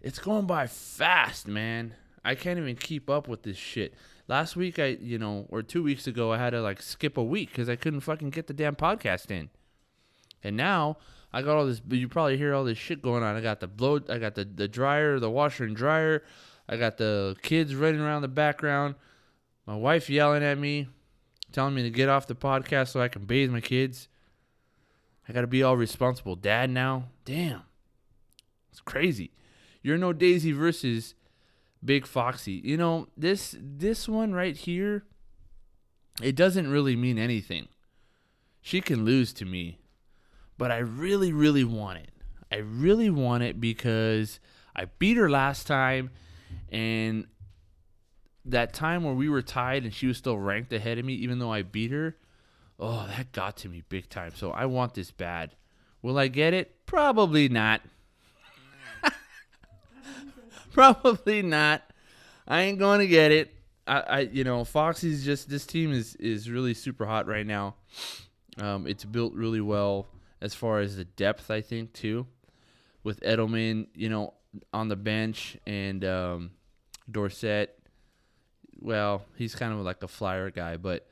It's 0.00 0.18
going 0.18 0.46
by 0.46 0.66
fast, 0.66 1.48
man. 1.48 1.94
I 2.24 2.34
can't 2.34 2.58
even 2.58 2.76
keep 2.76 3.08
up 3.10 3.28
with 3.28 3.42
this 3.42 3.56
shit. 3.56 3.94
Last 4.28 4.56
week, 4.56 4.78
I, 4.78 4.98
you 5.00 5.18
know, 5.18 5.46
or 5.48 5.62
two 5.62 5.82
weeks 5.82 6.06
ago, 6.06 6.32
I 6.32 6.38
had 6.38 6.50
to 6.50 6.60
like 6.60 6.82
skip 6.82 7.16
a 7.16 7.22
week 7.22 7.50
because 7.50 7.68
I 7.68 7.76
couldn't 7.76 8.00
fucking 8.00 8.30
get 8.30 8.48
the 8.48 8.54
damn 8.54 8.76
podcast 8.76 9.30
in. 9.30 9.50
And 10.42 10.56
now 10.56 10.98
I 11.32 11.42
got 11.42 11.56
all 11.56 11.66
this. 11.66 11.80
You 11.88 12.08
probably 12.08 12.36
hear 12.36 12.54
all 12.54 12.64
this 12.64 12.78
shit 12.78 13.02
going 13.02 13.22
on. 13.22 13.36
I 13.36 13.40
got 13.40 13.60
the 13.60 13.66
blow. 13.66 14.00
I 14.08 14.18
got 14.18 14.34
the 14.34 14.44
the 14.44 14.68
dryer, 14.68 15.18
the 15.18 15.30
washer 15.30 15.64
and 15.64 15.76
dryer. 15.76 16.22
I 16.68 16.76
got 16.76 16.96
the 16.96 17.36
kids 17.42 17.74
running 17.74 18.00
around 18.00 18.22
the 18.22 18.28
background. 18.28 18.96
My 19.66 19.76
wife 19.76 20.10
yelling 20.10 20.42
at 20.42 20.58
me, 20.58 20.88
telling 21.52 21.74
me 21.74 21.82
to 21.82 21.90
get 21.90 22.08
off 22.08 22.26
the 22.26 22.34
podcast 22.34 22.88
so 22.88 23.00
I 23.00 23.08
can 23.08 23.24
bathe 23.24 23.50
my 23.50 23.60
kids. 23.60 24.08
I 25.28 25.32
got 25.32 25.40
to 25.40 25.46
be 25.46 25.62
all 25.62 25.76
responsible 25.76 26.36
dad 26.36 26.70
now. 26.70 27.06
Damn, 27.24 27.62
it's 28.70 28.80
crazy. 28.80 29.32
You're 29.82 29.98
no 29.98 30.12
Daisy 30.12 30.52
versus 30.52 31.14
Big 31.84 32.06
Foxy. 32.06 32.60
You 32.64 32.76
know, 32.76 33.08
this 33.16 33.56
this 33.60 34.08
one 34.08 34.32
right 34.32 34.56
here 34.56 35.04
it 36.22 36.34
doesn't 36.34 36.70
really 36.70 36.96
mean 36.96 37.18
anything. 37.18 37.68
She 38.62 38.80
can 38.80 39.04
lose 39.04 39.32
to 39.34 39.44
me, 39.44 39.78
but 40.56 40.70
I 40.70 40.78
really 40.78 41.32
really 41.32 41.64
want 41.64 41.98
it. 41.98 42.10
I 42.50 42.56
really 42.56 43.10
want 43.10 43.42
it 43.42 43.60
because 43.60 44.40
I 44.74 44.86
beat 44.98 45.16
her 45.16 45.28
last 45.28 45.66
time 45.66 46.10
and 46.70 47.26
that 48.44 48.72
time 48.72 49.02
where 49.02 49.14
we 49.14 49.28
were 49.28 49.42
tied 49.42 49.82
and 49.82 49.92
she 49.92 50.06
was 50.06 50.16
still 50.16 50.38
ranked 50.38 50.72
ahead 50.72 50.98
of 50.98 51.04
me 51.04 51.14
even 51.14 51.38
though 51.38 51.52
I 51.52 51.62
beat 51.62 51.90
her, 51.90 52.16
oh, 52.78 53.06
that 53.16 53.32
got 53.32 53.56
to 53.58 53.68
me 53.68 53.82
big 53.88 54.08
time. 54.08 54.32
So 54.34 54.50
I 54.50 54.66
want 54.66 54.94
this 54.94 55.10
bad. 55.10 55.54
Will 56.02 56.18
I 56.18 56.28
get 56.28 56.54
it? 56.54 56.86
Probably 56.86 57.48
not. 57.48 57.80
Probably 60.72 61.42
not. 61.42 61.82
I 62.46 62.62
ain't 62.62 62.78
going 62.78 63.00
to 63.00 63.08
get 63.08 63.32
it. 63.32 63.52
I, 63.86 64.00
I, 64.00 64.18
you 64.20 64.44
know, 64.44 64.64
Foxy's 64.64 65.24
just 65.24 65.48
this 65.48 65.64
team 65.66 65.92
is 65.92 66.16
is 66.16 66.50
really 66.50 66.74
super 66.74 67.06
hot 67.06 67.26
right 67.26 67.46
now. 67.46 67.76
Um, 68.58 68.86
it's 68.86 69.04
built 69.04 69.34
really 69.34 69.60
well 69.60 70.08
as 70.40 70.54
far 70.54 70.80
as 70.80 70.96
the 70.96 71.04
depth, 71.04 71.50
I 71.50 71.60
think 71.60 71.92
too, 71.92 72.26
with 73.04 73.20
Edelman, 73.20 73.86
you 73.94 74.08
know, 74.08 74.34
on 74.72 74.88
the 74.88 74.96
bench 74.96 75.56
and 75.66 76.04
um, 76.04 76.50
Dorsett. 77.10 77.78
Well, 78.78 79.24
he's 79.36 79.54
kind 79.54 79.72
of 79.72 79.80
like 79.80 80.02
a 80.02 80.08
flyer 80.08 80.50
guy, 80.50 80.76
but 80.76 81.06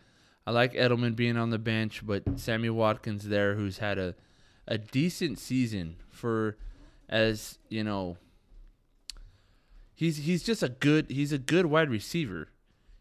I 0.46 0.50
like 0.50 0.74
Edelman 0.74 1.16
being 1.16 1.37
on 1.37 1.50
the 1.50 1.59
bench. 1.59 2.07
But 2.07 2.38
Sammy 2.38 2.70
Watkins 2.70 3.28
there, 3.28 3.54
who's 3.54 3.78
had 3.78 3.98
a 3.98 4.14
a 4.66 4.78
decent 4.78 5.38
season 5.38 5.96
for 6.11 6.57
as 7.09 7.59
you 7.68 7.85
know 7.85 8.16
he's 9.94 10.18
he's 10.18 10.42
just 10.42 10.62
a 10.62 10.68
good 10.68 11.11
he's 11.11 11.33
a 11.33 11.38
good 11.38 11.66
wide 11.66 11.90
receiver. 11.90 12.48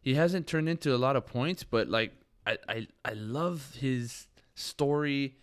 He 0.02 0.16
hasn't 0.16 0.48
turned 0.48 0.68
into 0.68 0.94
a 0.94 0.98
lot 0.98 1.16
of 1.16 1.26
points, 1.26 1.64
but 1.64 1.90
like 1.90 2.14
I 2.46 2.58
I, 2.68 2.88
I 3.04 3.14
love 3.14 3.76
his 3.80 4.28
story. 4.56 5.36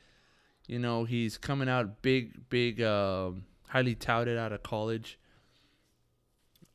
You 0.66 0.78
know, 0.78 1.04
he's 1.04 1.36
coming 1.36 1.68
out 1.68 2.00
big 2.02 2.48
big 2.48 2.80
um, 2.80 3.44
highly 3.70 3.94
touted 3.94 4.38
out 4.38 4.52
of 4.52 4.62
college. 4.62 5.18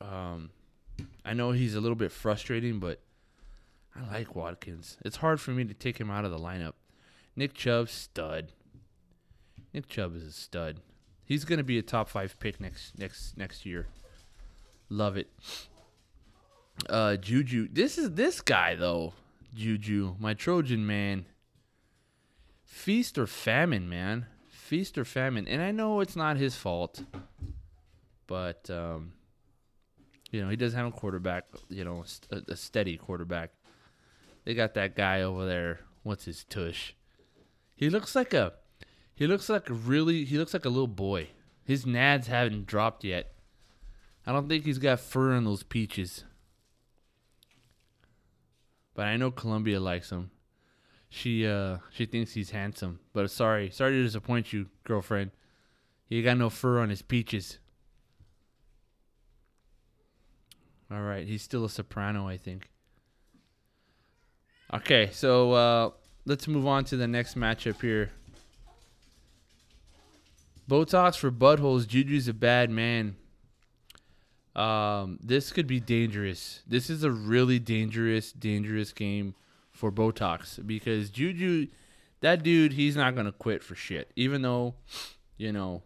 Um 0.02 0.50
I 1.24 1.34
know 1.34 1.52
he's 1.52 1.76
a 1.76 1.82
little 1.82 1.96
bit 1.96 2.12
frustrating, 2.12 2.80
but 2.80 3.02
I 3.96 4.06
like 4.12 4.36
Watkins. 4.36 4.98
It's 5.04 5.18
hard 5.18 5.40
for 5.40 5.52
me 5.52 5.64
to 5.66 5.74
take 5.74 6.00
him 6.00 6.12
out 6.12 6.26
of 6.26 6.32
the 6.32 6.40
lineup. 6.40 6.74
Nick 7.36 7.54
Chubb 7.54 7.90
stud. 7.90 8.52
Nick 9.74 9.88
Chubb 9.88 10.16
is 10.16 10.24
a 10.24 10.32
stud. 10.32 10.80
He's 11.24 11.44
going 11.46 11.58
to 11.58 11.64
be 11.64 11.78
a 11.78 11.82
top 11.82 12.08
5 12.08 12.40
pick 12.40 12.60
next 12.60 12.98
next 12.98 13.38
next 13.38 13.66
year. 13.66 13.88
Love 14.90 15.18
it. 15.18 15.30
Uh, 16.90 17.16
Juju. 17.16 17.68
This 17.72 17.98
is 17.98 18.12
this 18.12 18.42
guy 18.42 18.76
though. 18.76 19.14
Juju, 19.54 20.16
my 20.20 20.34
Trojan 20.34 20.86
man. 20.86 21.26
Feast 22.64 23.18
or 23.18 23.26
famine, 23.26 23.88
man. 23.88 24.26
Feast 24.66 24.98
or 24.98 25.06
famine. 25.06 25.48
And 25.48 25.62
I 25.62 25.70
know 25.70 26.00
it's 26.00 26.16
not 26.16 26.38
his 26.38 26.56
fault, 26.56 27.04
but 28.26 28.68
um, 28.72 29.14
you 30.32 30.42
know 30.42 30.50
he 30.50 30.56
doesn't 30.56 30.76
have 30.76 30.88
a 30.88 30.92
quarterback. 30.92 31.44
You 31.70 31.84
know, 31.84 32.04
a, 32.32 32.42
a 32.48 32.56
steady 32.56 32.98
quarterback. 32.98 33.52
They 34.44 34.56
got 34.56 34.74
that 34.74 34.96
guy 34.96 35.22
over 35.22 35.46
there. 35.46 35.82
What's 36.02 36.26
his 36.26 36.44
tush? 36.46 36.94
He 37.76 37.92
looks 37.92 38.16
like 38.16 38.34
a. 38.34 38.54
He 39.14 39.28
looks 39.28 39.50
like 39.50 39.68
really. 39.70 40.26
He 40.26 40.40
looks 40.40 40.56
like 40.56 40.66
a 40.66 40.70
little 40.70 40.88
boy. 40.88 41.28
His 41.64 41.86
nads 41.86 42.26
haven't 42.26 42.66
dropped 42.66 43.04
yet. 43.04 43.36
I 44.26 44.32
don't 44.32 44.50
think 44.50 44.66
he's 44.66 44.80
got 44.80 45.00
fur 45.00 45.34
on 45.34 45.44
those 45.44 45.62
peaches. 45.62 46.24
But 48.96 49.06
I 49.06 49.18
know 49.18 49.30
Columbia 49.30 49.80
likes 49.80 50.10
him. 50.10 50.32
She 51.10 51.48
uh 51.48 51.78
she 51.92 52.06
thinks 52.06 52.34
he's 52.34 52.52
handsome. 52.52 53.00
But 53.14 53.30
sorry, 53.32 53.70
sorry 53.70 53.94
to 53.94 54.04
disappoint 54.04 54.52
you, 54.54 54.68
girlfriend. 54.84 55.32
He 56.08 56.22
got 56.22 56.38
no 56.38 56.50
fur 56.50 56.80
on 56.80 56.90
his 56.90 57.02
peaches. 57.02 57.60
All 60.92 61.02
right, 61.02 61.26
he's 61.26 61.42
still 61.42 61.66
a 61.66 61.70
soprano, 61.70 62.28
I 62.28 62.38
think. 62.38 62.70
Okay, 64.74 65.10
so 65.12 65.52
uh, 65.54 65.90
let's 66.26 66.48
move 66.48 66.68
on 66.68 66.84
to 66.86 66.98
the 66.98 67.08
next 67.08 67.36
matchup 67.36 67.82
here. 67.82 68.12
Botox 70.70 71.18
for 71.18 71.32
buttholes. 71.32 71.88
Juju's 71.88 72.28
a 72.28 72.34
bad 72.34 72.70
man. 72.70 73.16
Um, 74.56 75.20
this 75.22 75.52
could 75.52 75.68
be 75.68 75.80
dangerous. 75.80 76.62
This 76.68 76.90
is 76.90 77.04
a 77.04 77.12
really 77.12 77.60
dangerous, 77.60 78.32
dangerous 78.32 78.94
game 78.94 79.36
for 79.76 79.92
Botox 79.92 80.66
because 80.66 81.10
Juju, 81.10 81.68
that 82.22 82.44
dude, 82.44 82.74
he's 82.74 82.96
not 82.96 83.16
gonna 83.16 83.32
quit 83.32 83.62
for 83.62 83.76
shit. 83.76 84.12
Even 84.16 84.42
though, 84.42 84.76
you 85.38 85.52
know, 85.52 85.84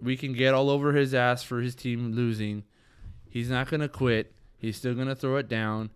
we 0.00 0.16
can 0.16 0.32
get 0.32 0.54
all 0.54 0.70
over 0.70 0.92
his 0.92 1.14
ass 1.14 1.42
for 1.42 1.60
his 1.60 1.74
team 1.74 2.12
losing. 2.12 2.64
He's 3.28 3.50
not 3.50 3.70
gonna 3.70 3.88
quit. 3.88 4.34
He's 4.56 4.76
still 4.76 4.94
gonna 4.94 5.14
throw 5.14 5.36
it 5.36 5.48
down. 5.48 5.90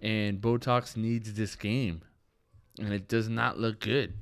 And 0.00 0.40
Botox 0.40 0.96
needs 0.96 1.34
this 1.34 1.56
game. 1.56 2.02
And 2.78 2.92
it 2.92 3.08
does 3.08 3.28
not 3.28 3.58
look 3.58 3.80
good. 3.80 4.14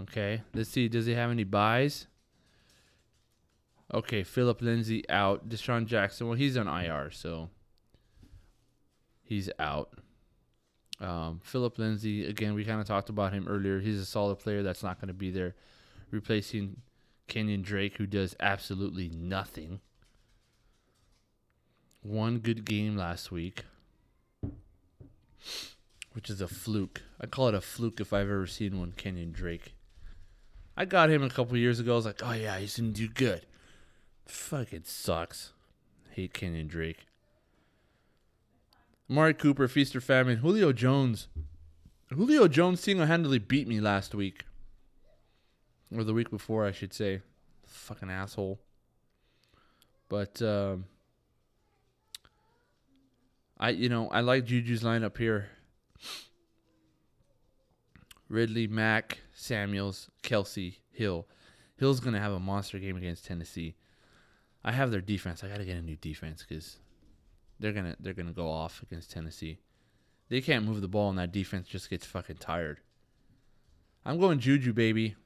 Okay. 0.00 0.42
Let's 0.54 0.70
see. 0.70 0.88
Does 0.88 1.06
he 1.06 1.12
have 1.12 1.30
any 1.30 1.44
buys? 1.44 2.06
Okay, 3.92 4.24
Phillip 4.24 4.62
Lindsay 4.62 5.08
out. 5.08 5.48
DeSean 5.48 5.86
Jackson, 5.86 6.26
well, 6.26 6.36
he's 6.36 6.56
on 6.56 6.66
IR, 6.66 7.10
so 7.10 7.50
he's 9.22 9.50
out. 9.58 9.98
Um, 11.00 11.40
Phillip 11.42 11.78
Lindsay, 11.78 12.26
again, 12.26 12.54
we 12.54 12.64
kind 12.64 12.80
of 12.80 12.86
talked 12.86 13.08
about 13.08 13.32
him 13.32 13.46
earlier. 13.48 13.80
He's 13.80 13.98
a 13.98 14.06
solid 14.06 14.36
player 14.36 14.62
that's 14.62 14.82
not 14.82 15.00
going 15.00 15.08
to 15.08 15.14
be 15.14 15.30
there, 15.30 15.54
replacing 16.10 16.76
Kenyan 17.28 17.62
Drake, 17.62 17.96
who 17.96 18.06
does 18.06 18.36
absolutely 18.40 19.08
nothing. 19.08 19.80
One 22.02 22.38
good 22.38 22.64
game 22.64 22.96
last 22.96 23.32
week, 23.32 23.64
which 26.12 26.28
is 26.28 26.40
a 26.40 26.48
fluke. 26.48 27.02
I 27.20 27.26
call 27.26 27.48
it 27.48 27.54
a 27.54 27.60
fluke 27.60 28.00
if 28.00 28.12
I've 28.12 28.30
ever 28.30 28.46
seen 28.46 28.78
one, 28.78 28.92
Kenyan 28.92 29.32
Drake. 29.32 29.74
I 30.76 30.84
got 30.84 31.08
him 31.10 31.22
a 31.22 31.30
couple 31.30 31.56
years 31.56 31.80
ago. 31.80 31.92
I 31.92 31.96
was 31.96 32.06
like, 32.06 32.20
oh, 32.22 32.32
yeah, 32.32 32.58
he's 32.58 32.74
to 32.74 32.82
do 32.82 33.08
good. 33.08 33.46
Fucking 34.26 34.82
sucks. 34.84 35.52
Hate 36.10 36.34
Kenyan 36.34 36.68
Drake. 36.68 37.06
Amari 39.10 39.34
Cooper, 39.34 39.68
Feast 39.68 39.94
or 39.94 40.00
Famine. 40.00 40.38
Julio 40.38 40.72
Jones. 40.72 41.28
Julio 42.12 42.48
Jones 42.48 42.80
single 42.80 43.06
handedly 43.06 43.38
beat 43.38 43.68
me 43.68 43.80
last 43.80 44.14
week. 44.14 44.44
Or 45.94 46.04
the 46.04 46.14
week 46.14 46.30
before, 46.30 46.64
I 46.64 46.72
should 46.72 46.92
say. 46.92 47.22
Fucking 47.66 48.10
asshole. 48.10 48.60
But, 50.08 50.40
um, 50.42 50.86
I, 53.58 53.70
you 53.70 53.88
know, 53.88 54.08
I 54.08 54.20
like 54.20 54.46
Juju's 54.46 54.82
lineup 54.82 55.16
here. 55.16 55.48
Ridley, 58.28 58.66
Mack, 58.66 59.18
Samuels, 59.34 60.10
Kelce, 60.22 60.76
Hill. 60.90 61.26
Hill's 61.76 62.00
to 62.14 62.20
have 62.20 62.32
a 62.32 62.40
monster 62.40 62.78
game 62.78 62.96
against 62.96 63.26
Tennessee. 63.26 63.74
I 64.64 64.72
have 64.72 64.90
their 64.90 65.00
defense. 65.00 65.44
I 65.44 65.48
got 65.48 65.58
to 65.58 65.64
get 65.64 65.76
a 65.76 65.82
new 65.82 65.96
defense 65.96 66.44
because 66.48 66.78
they're 67.58 67.72
gonna 67.72 67.96
they're 68.00 68.14
gonna 68.14 68.32
go 68.32 68.50
off 68.50 68.82
against 68.82 69.10
Tennessee. 69.10 69.58
They 70.28 70.40
can't 70.40 70.64
move 70.64 70.80
the 70.80 70.88
ball, 70.88 71.10
and 71.10 71.18
that 71.18 71.32
defense 71.32 71.68
just 71.68 71.90
gets 71.90 72.06
fucking 72.06 72.36
tired. 72.36 72.80
I'm 74.04 74.18
going 74.18 74.38
Juju, 74.38 74.72
baby. 74.72 75.16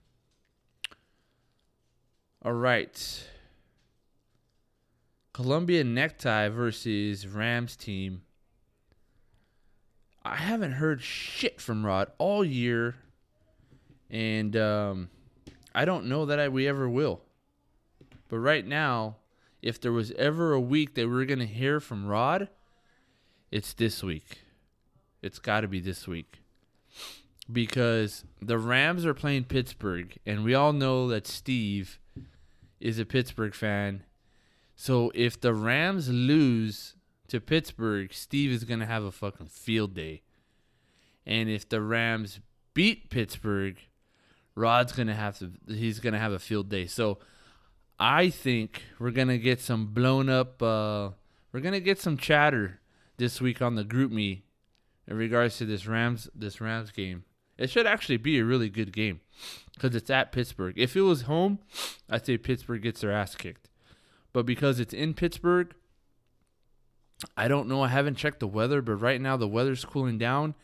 All 2.45 2.53
right. 2.53 3.27
Columbia 5.33 5.85
necktie 5.85 6.49
versus 6.49 7.27
Rams 7.27 7.77
team. 7.77 8.23
I 10.25 10.37
haven't 10.37 10.73
heard 10.73 11.01
shit 11.01 11.61
from 11.61 11.87
Rod 11.87 12.11
all 12.19 12.45
year, 12.45 12.97
and 14.11 14.57
um, 14.57 15.11
I 15.75 15.85
don't 15.85 16.07
know 16.07 16.27
that 16.27 16.39
I, 16.39 16.49
we 16.49 16.69
ever 16.69 16.89
will. 16.89 17.23
But 18.29 18.39
right 18.39 18.67
now, 18.67 19.17
if 19.63 19.81
there 19.81 19.93
was 19.93 20.13
ever 20.13 20.53
a 20.53 20.61
week 20.61 20.95
that 20.95 21.09
we 21.09 21.23
are 21.23 21.27
going 21.27 21.39
to 21.39 21.47
hear 21.47 21.81
from 21.81 22.07
Rod, 22.07 22.49
it's 23.51 23.73
this 23.73 24.03
week. 24.03 24.43
It's 25.23 25.39
got 25.39 25.63
to 25.63 25.69
be 25.69 25.81
this 25.81 26.07
week. 26.07 26.41
Because 27.51 28.25
the 28.43 28.59
Rams 28.59 29.07
are 29.07 29.15
playing 29.15 29.45
Pittsburgh, 29.45 30.17
and 30.27 30.45
we 30.45 30.55
all 30.55 30.73
know 30.73 31.09
that 31.09 31.27
Steve 31.27 31.99
is 32.81 32.99
a 32.99 33.07
Pittsburgh 33.07 33.55
fan. 33.55 34.05
So 34.77 35.11
if 35.15 35.41
the 35.41 35.55
Rams 35.55 36.09
lose 36.09 36.95
to 37.29 37.41
Pittsburgh, 37.41 38.13
Steve 38.13 38.51
is 38.51 38.65
going 38.65 38.81
to 38.81 38.87
have 38.87 39.03
a 39.03 39.13
fucking 39.13 39.47
field 39.47 39.95
day. 39.95 40.23
And 41.27 41.49
if 41.49 41.69
the 41.69 41.81
Rams 41.81 42.41
beat 42.75 43.11
Pittsburgh, 43.11 43.77
Rod's 44.55 44.93
going 44.93 45.09
to 45.09 45.15
have 45.15 45.39
to 45.39 45.53
he's 45.67 46.01
going 46.01 46.13
to 46.13 46.19
have 46.19 46.33
a 46.33 46.39
field 46.39 46.69
day. 46.69 46.87
So 46.87 47.19
I 47.99 48.31
think 48.31 48.83
we're 48.99 49.11
gonna 49.11 49.39
get 49.39 49.61
some 49.61 49.87
blown 49.87 50.29
up. 50.29 50.63
Uh, 50.63 51.11
we're 51.53 51.61
gonna 51.61 51.81
get 51.81 51.99
some 51.99 52.17
chatter 52.17 52.81
this 53.17 53.41
week 53.41 53.61
on 53.61 53.75
the 53.75 53.85
GroupMe 53.85 54.43
in 55.07 55.17
regards 55.17 55.59
to 55.59 55.67
this 55.67 55.87
Rams 55.87 56.29
this 56.35 56.61
Rams 56.61 56.93
game. 56.93 57.25
It 57.57 57.71
should 57.71 57.87
actually 57.87 58.19
be 58.19 58.39
a 58.39 58.45
really 58.45 58.69
good 58.69 58.93
game 58.93 59.21
because 59.75 59.97
it's 59.97 60.11
at 60.11 60.31
Pittsburgh. 60.31 60.75
If 60.79 60.95
it 60.95 61.01
was 61.01 61.23
home, 61.23 61.59
I'd 62.09 62.25
say 62.25 62.39
Pittsburgh 62.39 62.83
gets 62.83 63.01
their 63.01 63.11
ass 63.11 63.35
kicked. 63.35 63.69
But 64.33 64.47
because 64.47 64.79
it's 64.79 64.95
in 64.95 65.15
Pittsburgh, 65.15 65.75
I 67.37 67.49
don't 67.49 67.69
know. 67.69 67.83
I 67.83 67.89
haven't 67.89 68.15
checked 68.15 68.39
the 68.39 68.47
weather, 68.47 68.81
but 68.81 68.95
right 68.95 69.21
now 69.21 69.37
the 69.37 69.49
weather's 69.49 69.85
cooling 69.85 70.19
down, 70.19 70.55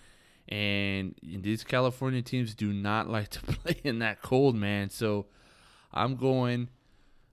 and 0.49 1.17
these 1.21 1.65
California 1.65 2.23
teams 2.23 2.55
do 2.55 2.73
not 2.73 3.09
like 3.11 3.29
to 3.31 3.41
play 3.43 3.81
in 3.83 3.99
that 3.99 4.23
cold, 4.23 4.55
man. 4.55 4.91
So 4.91 5.27
I'm 5.93 6.15
going 6.15 6.69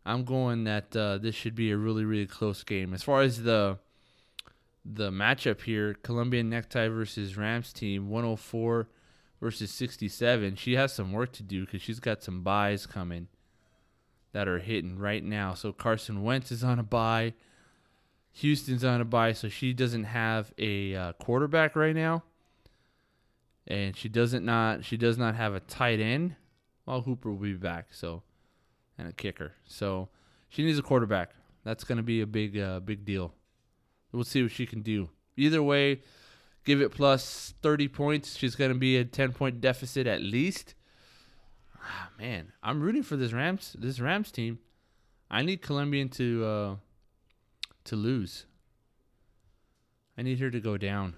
I'm 0.05 0.23
going 0.23 0.63
that 0.63 0.95
uh, 0.95 1.17
this 1.17 1.35
should 1.35 1.55
be 1.55 1.71
a 1.71 1.77
really 1.77 2.05
really 2.05 2.27
close 2.27 2.63
game. 2.63 2.93
As 2.93 3.03
far 3.03 3.21
as 3.21 3.43
the 3.43 3.79
the 4.83 5.11
matchup 5.11 5.61
here, 5.61 5.93
Colombian 5.93 6.49
necktie 6.49 6.87
versus 6.87 7.37
Rams 7.37 7.71
team, 7.71 8.09
104 8.09 8.89
versus 9.39 9.71
67. 9.71 10.55
She 10.55 10.73
has 10.73 10.93
some 10.93 11.11
work 11.11 11.33
to 11.33 11.43
do 11.43 11.65
because 11.65 11.81
she's 11.81 11.99
got 11.99 12.23
some 12.23 12.41
buys 12.41 12.87
coming 12.87 13.27
that 14.33 14.47
are 14.47 14.59
hitting 14.59 14.97
right 14.97 15.23
now. 15.23 15.53
So 15.53 15.71
Carson 15.71 16.23
Wentz 16.23 16.51
is 16.51 16.63
on 16.63 16.79
a 16.79 16.83
buy. 16.83 17.33
Houston's 18.33 18.83
on 18.83 19.01
a 19.01 19.05
buy, 19.05 19.33
so 19.33 19.49
she 19.49 19.73
doesn't 19.73 20.05
have 20.05 20.53
a 20.57 20.95
uh, 20.95 21.13
quarterback 21.13 21.75
right 21.75 21.95
now, 21.95 22.23
and 23.67 23.95
she 23.97 24.07
doesn't 24.07 24.45
not 24.45 24.85
she 24.85 24.95
does 24.95 25.17
not 25.17 25.35
have 25.35 25.53
a 25.53 25.59
tight 25.59 25.99
end. 25.99 26.35
Well, 26.85 27.01
Hooper 27.01 27.29
will 27.29 27.37
be 27.37 27.53
back, 27.53 27.87
so 27.91 28.23
and 29.01 29.09
a 29.09 29.13
kicker. 29.13 29.53
So 29.65 30.09
she 30.47 30.63
needs 30.63 30.77
a 30.77 30.83
quarterback. 30.83 31.31
That's 31.63 31.83
going 31.83 31.97
to 31.97 32.03
be 32.03 32.21
a 32.21 32.27
big, 32.27 32.57
uh, 32.57 32.79
big 32.79 33.03
deal. 33.03 33.33
We'll 34.11 34.23
see 34.23 34.43
what 34.43 34.51
she 34.51 34.65
can 34.65 34.81
do. 34.81 35.09
Either 35.35 35.63
way, 35.63 36.01
give 36.65 36.81
it 36.81 36.91
plus 36.91 37.55
30 37.63 37.87
points. 37.87 38.37
She's 38.37 38.55
going 38.55 38.71
to 38.71 38.77
be 38.77 38.97
a 38.97 39.03
10 39.05 39.33
point 39.33 39.59
deficit 39.59 40.05
at 40.05 40.21
least. 40.21 40.75
Ah, 41.83 42.09
man, 42.19 42.51
I'm 42.61 42.79
rooting 42.81 43.01
for 43.01 43.15
this 43.15 43.33
Rams 43.33 43.75
this 43.79 43.99
Rams 43.99 44.31
team. 44.31 44.59
I 45.31 45.41
need 45.41 45.63
Colombian 45.63 46.09
to 46.09 46.45
uh, 46.45 46.75
to 47.85 47.95
lose. 47.95 48.45
I 50.15 50.21
need 50.21 50.39
her 50.39 50.51
to 50.51 50.59
go 50.59 50.77
down. 50.77 51.15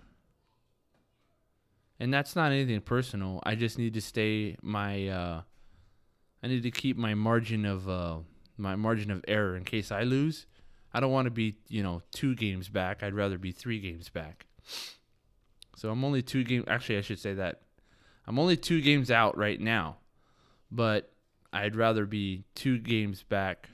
And 2.00 2.14
that's 2.14 2.36
not 2.36 2.52
anything 2.54 2.80
personal. 2.80 3.42
I 3.44 3.56
just 3.56 3.78
need 3.78 3.94
to 3.96 4.02
stay 4.02 4.56
my 4.62 5.08
uh, 5.08 5.42
I 6.44 6.48
need 6.48 6.64
to 6.64 6.72
keep 6.72 6.98
my 6.98 7.14
margin 7.14 7.66
of 7.66 7.88
uh, 7.88 8.18
my 8.58 8.76
margin 8.76 9.12
of 9.12 9.24
error 9.28 9.56
in 9.56 9.64
case 9.64 9.92
I 9.92 10.04
lose. 10.04 10.46
I 10.94 11.00
don't 11.00 11.12
want 11.12 11.26
to 11.26 11.32
be, 11.32 11.56
you 11.70 11.82
know, 11.82 12.02
two 12.12 12.36
games 12.36 12.70
back. 12.70 13.02
I'd 13.02 13.16
rather 13.16 13.38
be 13.38 13.52
three 13.52 13.80
games 13.80 14.10
back. 14.10 14.46
So 15.76 15.90
I'm 15.90 16.04
only 16.04 16.22
two 16.22 16.44
games. 16.44 16.66
Actually, 16.68 16.98
I 16.98 17.02
should 17.02 17.20
say 17.20 17.34
that 17.36 17.62
I'm 18.28 18.38
only 18.38 18.58
two 18.58 18.82
games 18.82 19.10
out 19.10 19.38
right 19.38 19.60
now, 19.60 19.98
but 20.70 21.12
I'd 21.52 21.76
rather 21.76 22.06
be 22.06 22.44
two 22.56 22.78
games 22.78 23.24
back 23.24 23.70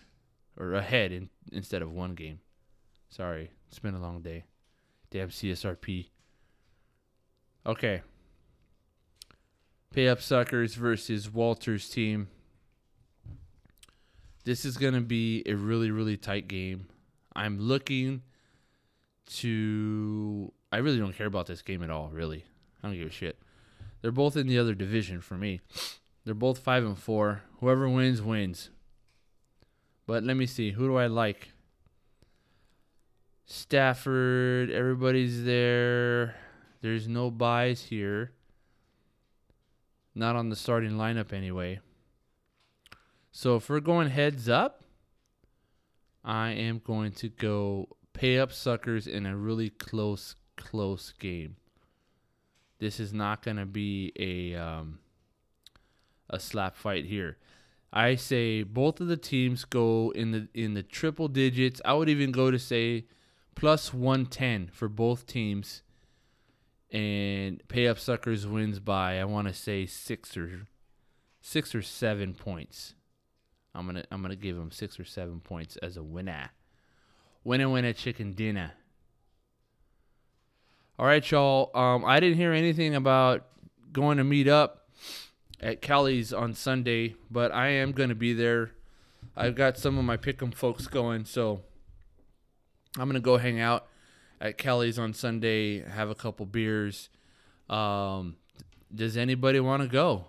or 0.57 0.73
ahead 0.73 1.11
in, 1.11 1.29
instead 1.51 1.81
of 1.81 1.91
one 1.91 2.13
game. 2.13 2.39
Sorry, 3.09 3.51
it's 3.67 3.79
been 3.79 3.95
a 3.95 4.01
long 4.01 4.21
day. 4.21 4.45
Damn 5.09 5.29
CSRP. 5.29 6.09
Okay. 7.65 8.01
Pay 9.91 10.07
up 10.07 10.21
suckers 10.21 10.75
versus 10.75 11.31
Walter's 11.31 11.89
team. 11.89 12.27
This 14.49 14.65
is 14.65 14.77
going 14.77 14.95
to 14.95 15.01
be 15.01 15.43
a 15.45 15.53
really, 15.53 15.91
really 15.91 16.17
tight 16.17 16.47
game. 16.47 16.87
I'm 17.35 17.59
looking 17.59 18.23
to. 19.33 20.51
I 20.71 20.77
really 20.77 20.97
don't 20.97 21.13
care 21.13 21.27
about 21.27 21.45
this 21.45 21.61
game 21.61 21.83
at 21.83 21.91
all, 21.91 22.09
really. 22.11 22.45
I 22.81 22.87
don't 22.87 22.97
give 22.97 23.09
a 23.09 23.11
shit. 23.11 23.37
They're 24.01 24.11
both 24.11 24.35
in 24.35 24.47
the 24.47 24.57
other 24.57 24.73
division 24.73 25.21
for 25.21 25.35
me. 25.35 25.61
They're 26.25 26.33
both 26.33 26.57
5 26.57 26.83
and 26.83 26.97
4. 26.97 27.43
Whoever 27.59 27.87
wins, 27.87 28.23
wins. 28.23 28.71
But 30.07 30.23
let 30.23 30.35
me 30.35 30.47
see. 30.47 30.71
Who 30.71 30.87
do 30.87 30.95
I 30.95 31.05
like? 31.05 31.51
Stafford. 33.45 34.71
Everybody's 34.71 35.43
there. 35.43 36.37
There's 36.81 37.07
no 37.07 37.29
buys 37.29 37.83
here. 37.83 38.31
Not 40.15 40.35
on 40.35 40.49
the 40.49 40.55
starting 40.55 40.93
lineup 40.93 41.33
anyway. 41.33 41.81
So 43.39 43.55
if 43.55 43.69
we're 43.69 43.79
going 43.79 44.09
heads 44.09 44.49
up, 44.49 44.83
I 46.25 46.49
am 46.49 46.81
going 46.83 47.13
to 47.13 47.29
go 47.29 47.87
pay 48.11 48.37
up 48.37 48.51
suckers 48.51 49.07
in 49.07 49.25
a 49.25 49.33
really 49.33 49.69
close, 49.69 50.35
close 50.57 51.13
game. 51.17 51.55
This 52.79 52.99
is 52.99 53.13
not 53.13 53.41
going 53.41 53.55
to 53.55 53.65
be 53.65 54.11
a 54.19 54.59
um, 54.61 54.99
a 56.29 56.37
slap 56.37 56.75
fight 56.75 57.05
here. 57.05 57.37
I 57.93 58.15
say 58.15 58.63
both 58.63 58.99
of 58.99 59.07
the 59.07 59.15
teams 59.15 59.63
go 59.63 60.11
in 60.13 60.31
the 60.31 60.49
in 60.53 60.73
the 60.73 60.83
triple 60.83 61.29
digits. 61.29 61.79
I 61.85 61.93
would 61.93 62.09
even 62.09 62.33
go 62.33 62.51
to 62.51 62.59
say 62.59 63.05
plus 63.55 63.93
110 63.93 64.69
for 64.73 64.89
both 64.89 65.25
teams. 65.25 65.81
And 66.91 67.65
pay 67.69 67.87
up 67.87 67.99
suckers 67.99 68.45
wins 68.45 68.79
by 68.79 69.17
I 69.17 69.23
want 69.23 69.47
to 69.47 69.53
say 69.53 69.85
6 69.85 70.35
or 70.35 70.67
6 71.39 71.75
or 71.75 71.81
7 71.81 72.33
points. 72.33 72.95
I'm 73.73 73.93
to 73.93 74.03
I'm 74.11 74.23
to 74.23 74.35
give 74.35 74.57
him 74.57 74.71
6 74.71 74.99
or 74.99 75.05
7 75.05 75.39
points 75.41 75.77
as 75.77 75.97
a 75.97 76.03
winner. 76.03 76.49
Winner 77.43 77.69
winner 77.69 77.93
chicken 77.93 78.33
dinner. 78.33 78.73
All 80.97 81.05
right, 81.05 81.29
y'all. 81.31 81.71
Um, 81.73 82.03
I 82.03 82.19
didn't 82.19 82.37
hear 82.37 82.51
anything 82.51 82.93
about 82.93 83.47
going 83.93 84.17
to 84.17 84.23
meet 84.23 84.47
up 84.47 84.89
at 85.61 85.81
Kelly's 85.81 86.33
on 86.33 86.53
Sunday, 86.53 87.15
but 87.31 87.53
I 87.53 87.69
am 87.69 87.93
to 88.09 88.15
be 88.15 88.33
there. 88.33 88.71
I've 89.35 89.55
got 89.55 89.77
some 89.77 89.97
of 89.97 90.03
my 90.03 90.17
Pick'em 90.17 90.53
folks 90.53 90.87
going, 90.87 91.23
so 91.23 91.61
I'm 92.97 93.05
to 93.13 93.21
go 93.21 93.37
hang 93.37 93.59
out 93.59 93.87
at 94.41 94.57
Kelly's 94.57 94.99
on 94.99 95.13
Sunday, 95.13 95.87
have 95.87 96.09
a 96.09 96.15
couple 96.15 96.45
beers. 96.45 97.09
Um, 97.69 98.35
does 98.93 99.15
anybody 99.17 99.59
want 99.59 99.83
to 99.83 99.87
go? 99.87 100.25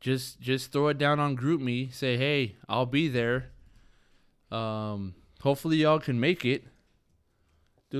Just 0.00 0.40
just 0.40 0.72
throw 0.72 0.88
it 0.88 0.98
down 0.98 1.18
on 1.18 1.36
GroupMe. 1.36 1.92
Say, 1.92 2.16
hey, 2.16 2.56
I'll 2.68 2.86
be 2.86 3.08
there. 3.08 3.50
Um, 4.50 5.14
hopefully 5.40 5.78
y'all 5.78 5.98
can 5.98 6.20
make 6.20 6.44
it 6.44 6.64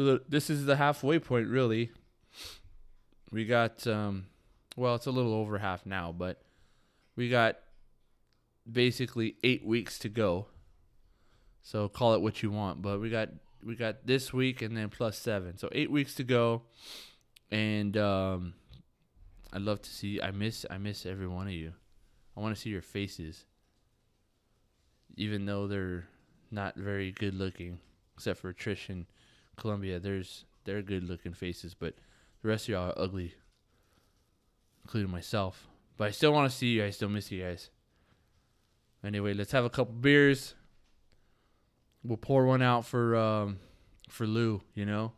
the, 0.05 0.23
this 0.29 0.51
is 0.51 0.67
the 0.67 0.77
halfway 0.77 1.19
point, 1.19 1.49
really. 1.49 1.91
We 3.31 3.45
got, 3.45 3.87
um, 3.87 4.27
well, 4.77 4.95
it's 4.95 5.07
a 5.07 5.11
little 5.11 5.35
over 5.35 5.59
half 5.59 5.87
now, 5.87 6.13
but 6.13 6.43
we 7.17 7.29
got 7.29 7.57
basically 8.71 9.37
eight 9.43 9.65
weeks 9.65 9.99
to 10.01 10.09
go. 10.09 10.47
So 11.63 11.89
call 11.89 12.15
it 12.15 12.21
what 12.21 12.43
you 12.43 12.51
want, 12.51 12.81
but 12.81 13.01
we 13.01 13.11
got 13.11 13.31
we 13.65 13.75
got 13.75 14.07
this 14.07 14.33
week 14.33 14.63
and 14.63 14.77
then 14.77 14.89
plus 14.89 15.19
seven, 15.19 15.59
so 15.59 15.69
eight 15.73 15.91
weeks 15.91 16.15
to 16.15 16.25
go. 16.25 16.63
And 17.51 17.97
um, 17.97 18.55
I'd 19.53 19.63
love 19.63 19.83
to 19.83 19.91
see. 19.91 20.23
I 20.23 20.31
miss 20.31 20.65
I 20.71 20.79
miss 20.79 21.05
every 21.05 21.27
one 21.27 21.49
of 21.49 21.53
you. 21.53 21.73
I 22.37 22.40
want 22.40 22.55
to 22.55 22.61
see 22.61 22.70
your 22.70 22.83
faces, 22.83 23.44
even 25.16 25.46
though 25.46 25.66
they're 25.66 26.07
not 26.51 26.77
very 26.77 27.12
good 27.12 27.35
looking, 27.35 27.79
except 28.14 28.40
for 28.40 28.53
Trish 28.53 28.88
and 28.88 29.07
Columbia, 29.57 29.99
there's 29.99 30.44
they're 30.64 30.83
good 30.83 31.05
looking 31.05 31.33
faces, 31.33 31.75
but 31.75 31.94
the 32.42 32.49
rest 32.49 32.64
of 32.64 32.70
y'all 32.70 32.90
are 32.90 32.99
ugly, 32.99 33.35
including 34.85 35.11
myself. 35.11 35.66
But 35.96 36.09
I 36.09 36.11
still 36.11 36.33
want 36.33 36.51
to 36.51 36.57
see 36.57 36.68
you. 36.68 36.85
I 36.85 36.90
still 36.90 37.09
miss 37.09 37.31
you 37.31 37.42
guys. 37.42 37.70
Anyway, 39.03 39.33
let's 39.33 39.53
have 39.53 39.64
a 39.64 39.70
couple 39.70 39.94
beers. 39.94 40.55
We'll 42.05 42.16
pour 42.18 42.44
one 42.44 42.62
out 42.62 42.85
for 42.85 43.16
um, 43.16 43.59
for 44.11 44.27
Lou. 44.27 44.61
You 44.75 44.85
know, 44.85 45.12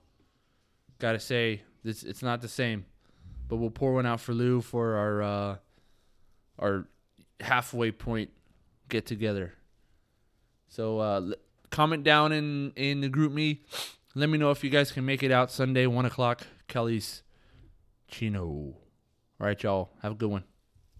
gotta 0.98 1.18
say 1.18 1.62
this 1.83 2.02
it's 2.02 2.22
not 2.22 2.40
the 2.40 2.48
same, 2.48 2.85
but 3.48 3.57
we'll 3.57 3.70
pour 3.70 3.94
one 3.94 4.07
out 4.07 4.20
for 4.20 4.35
Lou 4.35 4.61
for 4.61 4.94
our 4.94 5.22
uh, 5.22 5.57
our 6.59 6.87
halfway 7.40 7.90
point 7.90 8.31
get 8.88 9.07
together. 9.07 9.55
So 10.68 10.98
uh, 10.98 11.33
comment 11.70 12.05
down 12.05 12.33
in 12.33 12.72
in 12.77 13.01
the 13.01 13.09
GroupMe. 13.09 13.61
let 14.14 14.29
me 14.29 14.38
know 14.38 14.51
if 14.51 14.64
you 14.64 14.70
guys 14.70 14.92
can 14.92 15.05
make 15.05 15.22
it 15.22 15.31
out 15.31 15.51
Sunday, 15.51 15.87
1 15.87 16.05
o'clock, 16.05 16.46
Kelly's 16.66 17.22
Chino. 18.09 18.44
All 18.44 18.77
right, 19.38 19.62
y'all. 19.62 19.90
Have 20.03 20.12
a 20.12 20.14
good 20.16 20.31
one. 20.31 20.44